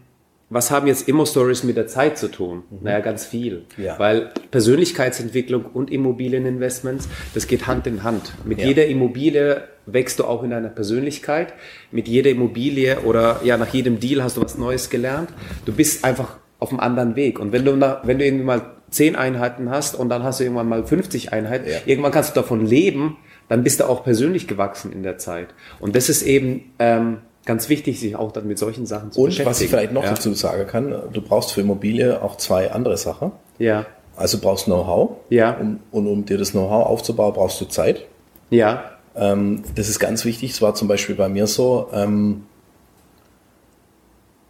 was 0.51 0.71
haben 0.71 0.87
jetzt 0.87 1.09
Immo 1.09 1.27
Stories 1.27 1.65
mit 1.65 1.77
der 1.77 1.89
Zeit 1.89 2.17
zu 2.17 2.29
tun? 2.29 2.63
Naja, 2.81 3.01
ganz 3.01 3.27
viel. 3.27 3.65
Ja. 3.77 3.99
Weil 3.99 4.31
Persönlichkeitsentwicklung 4.53 5.65
und 5.65 5.91
Immobilieninvestments, 5.91 7.09
das 7.35 7.49
geht 7.49 7.67
Hand 7.67 7.89
in 7.89 8.05
Hand. 8.05 8.35
Mit 8.45 8.61
Ja. 8.61 8.67
jeder 8.67 8.87
Immobilie 8.87 9.65
wächst 9.87 10.21
du 10.21 10.25
auch 10.25 10.45
in 10.45 10.51
deiner 10.51 10.69
Persönlichkeit. 10.69 11.55
Mit 11.91 12.07
jeder 12.07 12.31
Immobilie 12.31 13.01
oder 13.01 13.41
ja, 13.43 13.57
nach 13.57 13.75
jedem 13.75 13.99
Deal 13.99 14.23
hast 14.23 14.37
du 14.37 14.43
was 14.43 14.57
Neues 14.57 14.91
gelernt. 14.91 15.31
Du 15.65 15.73
bist 15.73 16.05
einfach 16.05 16.37
auf 16.65 16.71
einem 16.71 16.81
anderen 16.81 17.15
Weg. 17.15 17.39
Und 17.39 17.53
wenn 17.53 17.65
du, 17.65 17.77
nach, 17.77 18.07
wenn 18.07 18.19
du 18.19 18.25
irgendwie 18.25 18.45
mal 18.45 18.63
10 18.91 19.15
Einheiten 19.17 19.71
hast 19.71 19.95
und 19.95 20.09
dann 20.09 20.23
hast 20.25 20.41
du 20.41 20.45
irgendwann 20.45 20.69
mal 20.69 20.85
50 20.85 21.33
Einheiten, 21.33 21.69
Ja. 21.69 21.77
irgendwann 21.87 22.11
kannst 22.13 22.31
du 22.31 22.41
davon 22.41 22.67
leben, 22.67 23.17
dann 23.49 23.63
bist 23.63 23.81
du 23.81 23.85
auch 23.89 24.03
persönlich 24.05 24.49
gewachsen 24.49 24.93
in 24.93 25.03
der 25.03 25.19
Zeit. 25.19 25.49
Und 25.81 25.95
das 25.95 26.09
ist 26.09 26.23
eben 26.23 26.73
ähm, 26.79 27.19
ganz 27.45 27.69
wichtig, 27.69 28.01
sich 28.01 28.17
auch 28.17 28.33
dann 28.33 28.47
mit 28.49 28.59
solchen 28.59 28.87
Sachen 28.87 29.13
zu 29.13 29.21
Und 29.21 29.27
beschäftigen. 29.27 29.51
was 29.51 29.61
ich 29.61 29.69
vielleicht 29.71 29.93
noch 29.93 30.03
ja. 30.05 30.11
dazu 30.11 30.33
sagen 30.35 30.67
kann, 30.67 30.91
du 31.13 31.21
brauchst 31.21 31.53
für 31.53 31.61
Immobilie 31.61 32.23
auch 32.23 32.37
zwei 32.37 32.73
andere 32.73 32.97
Sachen. 32.97 33.33
Ja, 33.59 33.85
Also 34.17 34.39
du 34.39 34.45
brauchst 34.45 34.65
Know-how. 34.67 35.11
Ja. 35.29 35.53
Um, 35.59 35.81
und 35.91 36.07
um 36.07 36.25
dir 36.25 36.39
das 36.39 36.53
Know-how 36.53 36.87
aufzubauen, 36.87 37.33
brauchst 37.35 37.61
du 37.61 37.67
Zeit. 37.67 38.07
ja, 38.51 38.85
Ähm, 39.17 39.63
das 39.77 39.89
ist 39.89 39.99
ganz 40.01 40.25
wichtig. 40.25 40.51
Es 40.53 40.63
war 40.63 40.75
zum 40.75 40.89
Beispiel 40.89 41.15
bei 41.15 41.29
mir 41.29 41.47
so. 41.47 41.89
Ähm, 41.93 42.45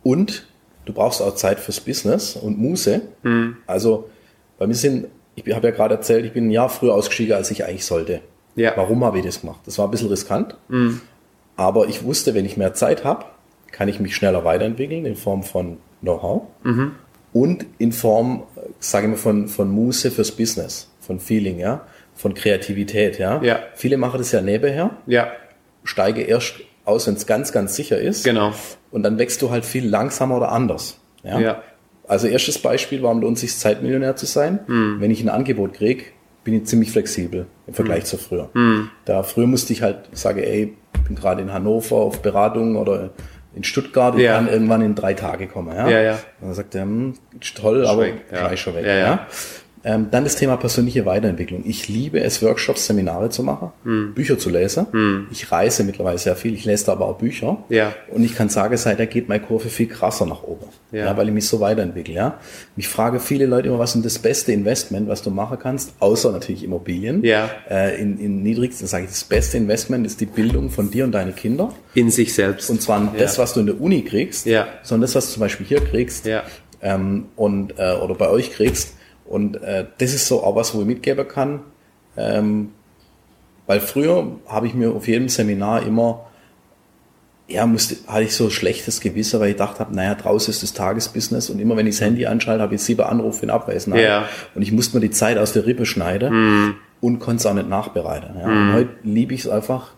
und 0.02 0.46
du 0.84 0.92
brauchst 0.92 1.20
auch 1.22 1.34
Zeit 1.34 1.60
fürs 1.60 1.80
Business 1.80 2.36
und 2.36 2.58
Muße. 2.58 3.02
Mhm. 3.22 3.56
Also 3.66 4.08
bei 4.58 4.66
mir 4.66 4.74
sind, 4.74 5.06
ich 5.34 5.52
habe 5.54 5.68
ja 5.68 5.74
gerade 5.74 5.94
erzählt, 5.96 6.24
ich 6.24 6.32
bin 6.32 6.46
ein 6.48 6.50
Jahr 6.50 6.68
früher 6.68 6.94
ausgestiegen, 6.94 7.34
als 7.34 7.50
ich 7.50 7.64
eigentlich 7.64 7.84
sollte. 7.84 8.20
Ja. 8.56 8.70
Mhm. 8.72 8.76
Warum 8.76 9.04
habe 9.04 9.18
ich 9.18 9.24
das 9.24 9.40
gemacht? 9.40 9.60
Das 9.66 9.78
war 9.78 9.86
ein 9.88 9.90
bisschen 9.90 10.08
riskant. 10.08 10.56
Aber 11.56 11.86
ich 11.88 12.04
wusste, 12.04 12.34
wenn 12.34 12.44
ich 12.44 12.56
mehr 12.56 12.74
Zeit 12.74 13.04
habe, 13.04 13.24
kann 13.70 13.88
ich 13.88 14.00
mich 14.00 14.14
schneller 14.14 14.44
weiterentwickeln 14.44 15.04
in 15.06 15.16
Form 15.16 15.42
von 15.42 15.78
Know-how 16.00 16.42
Mhm. 16.62 16.92
und 17.32 17.66
in 17.78 17.92
Form, 17.92 18.44
sage 18.78 19.06
ich 19.06 19.10
mal, 19.12 19.16
von, 19.16 19.48
von 19.48 19.70
Muße 19.70 20.10
fürs 20.10 20.30
Business, 20.32 20.90
von 21.00 21.18
Feeling, 21.18 21.58
ja, 21.58 21.84
von 22.14 22.34
Kreativität, 22.34 23.18
ja. 23.18 23.42
Ja. 23.42 23.58
Viele 23.74 23.96
machen 23.96 24.18
das 24.18 24.30
ja 24.32 24.40
nebenher, 24.40 24.90
ja, 25.06 25.32
steige 25.82 26.22
erst 26.22 26.60
aus, 26.84 27.06
wenn 27.06 27.14
es 27.14 27.26
ganz, 27.26 27.52
ganz 27.52 27.74
sicher 27.76 27.98
ist. 27.98 28.24
genau. 28.24 28.52
Und 28.90 29.02
dann 29.02 29.18
wächst 29.18 29.42
du 29.42 29.50
halt 29.50 29.64
viel 29.64 29.88
langsamer 29.88 30.36
oder 30.36 30.52
anders. 30.52 30.98
Ja. 31.22 31.38
Ja. 31.40 31.62
Also 32.06 32.26
erstes 32.26 32.58
Beispiel, 32.58 33.02
warum 33.02 33.20
lohnt 33.22 33.36
es 33.36 33.40
sich 33.40 33.56
Zeitmillionär 33.58 34.14
zu 34.16 34.26
sein? 34.26 34.60
Hm. 34.66 34.96
Wenn 35.00 35.10
ich 35.10 35.22
ein 35.22 35.28
Angebot 35.30 35.72
krieg, 35.74 36.12
bin 36.44 36.54
ich 36.54 36.64
ziemlich 36.66 36.90
flexibel 36.92 37.46
im 37.66 37.72
Vergleich 37.74 38.00
Hm. 38.00 38.04
zu 38.06 38.18
früher. 38.18 38.50
Da 39.06 39.22
früher 39.22 39.46
musste 39.46 39.72
ich 39.72 39.80
halt 39.82 40.00
sagen, 40.12 40.40
ey, 40.40 40.74
ich 40.94 41.00
bin 41.02 41.16
gerade 41.16 41.40
in 41.42 41.52
Hannover 41.52 41.96
auf 41.96 42.20
Beratung 42.20 42.76
oder 42.76 43.10
in 43.54 43.64
Stuttgart, 43.64 44.14
ich 44.16 44.22
Ja. 44.22 44.34
kann 44.36 44.48
irgendwann 44.48 44.82
in 44.82 44.94
drei 44.94 45.14
Tage 45.14 45.46
kommen. 45.48 45.74
Ja, 45.74 45.88
Ja, 45.88 46.00
ja. 46.02 46.12
Und 46.40 46.48
dann 46.48 46.54
sagt 46.54 46.74
er, 46.74 46.82
hm, 46.82 47.14
toll, 47.56 47.86
aber 47.86 48.02
weg, 48.02 48.24
ja. 48.30 48.48
gleich 48.48 48.60
schon 48.60 48.74
weg. 48.74 48.84
Ja, 48.84 48.94
ja. 48.96 49.26
Ähm, 49.84 50.08
dann 50.10 50.24
das 50.24 50.36
Thema 50.36 50.56
persönliche 50.56 51.04
Weiterentwicklung. 51.04 51.62
Ich 51.66 51.88
liebe 51.88 52.20
es, 52.20 52.42
Workshops, 52.42 52.86
Seminare 52.86 53.28
zu 53.30 53.42
machen, 53.42 53.70
Hm. 53.84 54.14
Bücher 54.14 54.38
zu 54.38 54.48
lesen. 54.50 54.86
Ich 55.30 55.52
reise 55.52 55.84
mittlerweile 55.84 56.16
sehr 56.18 56.36
viel, 56.36 56.54
ich 56.54 56.64
lese 56.64 56.86
da 56.86 56.92
aber 56.92 57.06
auch 57.06 57.18
Bücher. 57.18 57.58
Ja. 57.68 57.92
Und 58.08 58.24
ich 58.24 58.34
kann 58.34 58.48
sagen, 58.48 58.76
seither 58.76 59.06
geht 59.06 59.28
meine 59.28 59.42
Kurve 59.42 59.68
viel 59.68 59.86
krasser 59.86 60.24
nach 60.26 60.42
oben. 60.42 60.66
Ja. 60.90 61.06
Ja. 61.06 61.16
weil 61.16 61.26
ich 61.28 61.34
mich 61.34 61.48
so 61.48 61.58
weiterentwickle. 61.60 62.14
Ja. 62.14 62.38
Ich 62.76 62.86
frage 62.88 63.18
viele 63.20 63.46
Leute 63.46 63.68
immer, 63.68 63.78
was 63.80 63.94
ist 63.96 64.04
das 64.04 64.18
beste 64.18 64.52
Investment, 64.52 65.08
was 65.08 65.22
du 65.22 65.30
machen 65.30 65.58
kannst, 65.60 65.92
außer 65.98 66.30
natürlich 66.32 66.62
Immobilien. 66.64 67.22
Ja. 67.24 67.50
Äh, 67.68 68.00
in, 68.00 68.18
in 68.20 68.42
niedrigsten 68.42 68.86
sage 68.86 69.04
ich, 69.04 69.10
das 69.10 69.24
beste 69.24 69.56
Investment 69.56 70.06
ist 70.06 70.20
die 70.20 70.26
Bildung 70.26 70.70
von 70.70 70.90
dir 70.92 71.04
und 71.04 71.12
deine 71.12 71.32
Kinder. 71.32 71.72
In 71.94 72.10
sich 72.10 72.32
selbst. 72.32 72.70
Und 72.70 72.80
zwar 72.80 73.00
nicht 73.00 73.20
das, 73.20 73.38
was 73.38 73.54
du 73.54 73.60
in 73.60 73.66
der 73.66 73.80
Uni 73.80 74.02
kriegst, 74.02 74.46
Ja. 74.46 74.66
sondern 74.82 75.02
das, 75.02 75.14
was 75.16 75.26
du 75.26 75.32
zum 75.34 75.40
Beispiel 75.40 75.66
hier 75.66 75.80
kriegst 75.84 76.26
Ja. 76.26 76.42
ähm, 76.80 77.26
und, 77.36 77.74
äh, 77.78 77.94
oder 77.96 78.14
bei 78.14 78.28
euch 78.30 78.52
kriegst. 78.52 78.93
Und 79.26 79.62
äh, 79.62 79.86
das 79.98 80.14
ist 80.14 80.26
so 80.26 80.42
auch 80.42 80.56
was, 80.56 80.74
wo 80.74 80.80
ich 80.80 80.86
mitgeben 80.86 81.26
kann. 81.26 81.60
Ähm, 82.16 82.70
weil 83.66 83.80
früher 83.80 84.32
habe 84.46 84.66
ich 84.66 84.74
mir 84.74 84.92
auf 84.92 85.08
jedem 85.08 85.28
Seminar 85.28 85.82
immer, 85.82 86.26
ja, 87.48 87.66
musste, 87.66 87.96
hatte 88.06 88.24
ich 88.24 88.34
so 88.34 88.44
ein 88.44 88.50
schlechtes 88.50 89.00
Gewissen, 89.00 89.40
weil 89.40 89.50
ich 89.50 89.54
gedacht 89.54 89.80
habe, 89.80 89.94
naja, 89.94 90.14
draußen 90.14 90.50
ist 90.50 90.62
das 90.62 90.72
Tagesbusiness 90.72 91.50
und 91.50 91.58
immer 91.60 91.76
wenn 91.76 91.86
ich 91.86 91.96
das 91.96 92.04
Handy 92.04 92.26
anschalte, 92.26 92.62
habe 92.62 92.74
ich 92.74 92.82
sieben 92.82 93.02
Anrufe 93.02 93.42
in 93.42 93.50
Abwesenheit. 93.50 94.02
Ja. 94.02 94.28
Und 94.54 94.62
ich 94.62 94.72
musste 94.72 94.96
mir 94.96 95.00
die 95.00 95.10
Zeit 95.10 95.38
aus 95.38 95.52
der 95.52 95.66
Rippe 95.66 95.86
schneiden 95.86 96.76
und 97.00 97.18
konnte 97.18 97.40
es 97.40 97.46
auch 97.46 97.54
nicht 97.54 97.68
nachbereiten. 97.68 98.38
Ja. 98.38 98.46
Und 98.46 98.72
heute 98.72 98.90
liebe 99.02 99.34
ich 99.34 99.40
es 99.40 99.48
einfach, 99.48 99.92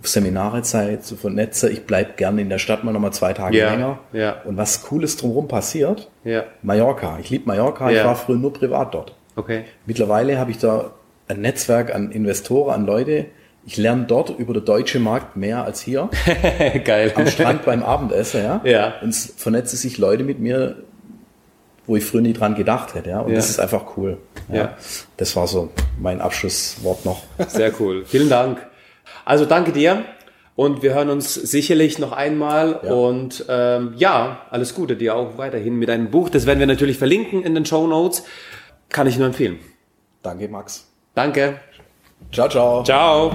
auf 0.00 0.08
Seminare 0.08 0.62
Zeit 0.62 1.04
zu 1.04 1.16
vernetzen. 1.16 1.70
Ich 1.70 1.84
bleib 1.86 2.16
gerne 2.16 2.40
in 2.40 2.48
der 2.48 2.58
Stadt 2.58 2.84
mal 2.84 2.92
nochmal 2.92 3.12
zwei 3.12 3.32
Tage 3.32 3.56
Ja, 3.58 3.70
länger. 3.72 3.98
ja. 4.12 4.36
Und 4.44 4.56
was 4.56 4.82
Cooles 4.82 5.16
drumherum 5.16 5.46
passiert, 5.48 6.10
Ja. 6.24 6.44
Mallorca. 6.62 7.18
Ich 7.20 7.30
liebe 7.30 7.46
Mallorca, 7.46 7.90
Ja. 7.90 8.00
ich 8.00 8.04
war 8.06 8.16
früher 8.16 8.36
nur 8.36 8.52
privat 8.52 8.94
dort. 8.94 9.14
Okay. 9.36 9.64
Mittlerweile 9.86 10.38
habe 10.38 10.50
ich 10.50 10.58
da 10.58 10.92
ein 11.28 11.40
Netzwerk 11.42 11.94
an 11.94 12.10
Investoren, 12.12 12.74
an 12.74 12.86
Leute. 12.86 13.26
Ich 13.66 13.76
lerne 13.76 14.04
dort 14.06 14.30
über 14.38 14.54
den 14.54 14.64
deutschen 14.64 15.02
Markt 15.02 15.36
mehr 15.36 15.64
als 15.64 15.82
hier. 15.82 16.08
Geil. 16.84 17.12
Am 17.14 17.26
Strand 17.26 17.64
beim 17.66 17.82
Abendessen, 17.82 18.42
ja. 18.42 18.60
Ja. 18.64 18.94
Und 19.02 19.10
es 19.10 19.34
vernetzen 19.36 19.76
sich 19.76 19.98
Leute 19.98 20.24
mit 20.24 20.40
mir, 20.40 20.76
wo 21.86 21.94
ich 21.96 22.04
früher 22.04 22.22
nie 22.22 22.32
dran 22.32 22.54
gedacht 22.54 22.94
hätte, 22.94 23.10
ja. 23.10 23.20
Und 23.20 23.30
Ja. 23.30 23.36
das 23.36 23.50
ist 23.50 23.60
einfach 23.60 23.96
cool. 23.96 24.16
Ja. 24.50 24.76
Das 25.18 25.36
war 25.36 25.46
so 25.46 25.68
mein 26.00 26.20
Abschlusswort 26.22 27.04
noch. 27.04 27.22
Sehr 27.48 27.70
cool. 27.80 28.04
Vielen 28.06 28.30
Dank. 28.30 28.66
Also 29.24 29.44
danke 29.44 29.72
dir. 29.72 30.04
Und 30.56 30.82
wir 30.82 30.92
hören 30.94 31.08
uns 31.08 31.34
sicherlich 31.34 31.98
noch 31.98 32.12
einmal. 32.12 32.80
Ja. 32.82 32.92
Und 32.92 33.46
ähm, 33.48 33.94
ja, 33.96 34.42
alles 34.50 34.74
Gute 34.74 34.96
dir 34.96 35.14
auch 35.16 35.38
weiterhin 35.38 35.76
mit 35.76 35.88
deinem 35.88 36.10
Buch. 36.10 36.28
Das 36.28 36.44
werden 36.46 36.58
wir 36.58 36.66
natürlich 36.66 36.98
verlinken 36.98 37.42
in 37.42 37.54
den 37.54 37.64
Show 37.64 37.86
Notes. 37.86 38.24
Kann 38.90 39.06
ich 39.06 39.16
nur 39.16 39.26
empfehlen. 39.26 39.58
Danke, 40.22 40.48
Max. 40.48 40.86
Danke. 41.14 41.60
Ciao, 42.32 42.48
ciao. 42.48 42.82
Ciao. 42.82 43.30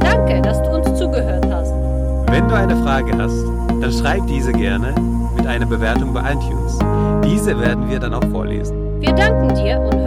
Danke, 0.00 0.42
dass 0.42 0.62
du 0.62 0.70
uns 0.70 0.98
zugehört 0.98 1.46
hast. 1.50 1.72
Wenn 2.30 2.46
du 2.48 2.54
eine 2.54 2.76
Frage 2.82 3.16
hast, 3.16 3.44
dann 3.80 3.92
schreib 3.92 4.26
diese 4.26 4.52
gerne 4.52 4.94
mit 5.36 5.46
einer 5.46 5.66
Bewertung 5.66 6.12
bei 6.12 6.20
iTunes. 6.32 6.78
Diese 7.24 7.58
werden 7.58 7.88
wir 7.88 7.98
dann 7.98 8.12
auch 8.12 8.24
vorlesen. 8.30 9.00
Wir 9.00 9.14
danken 9.14 9.54
dir 9.54 9.80
und 9.80 9.98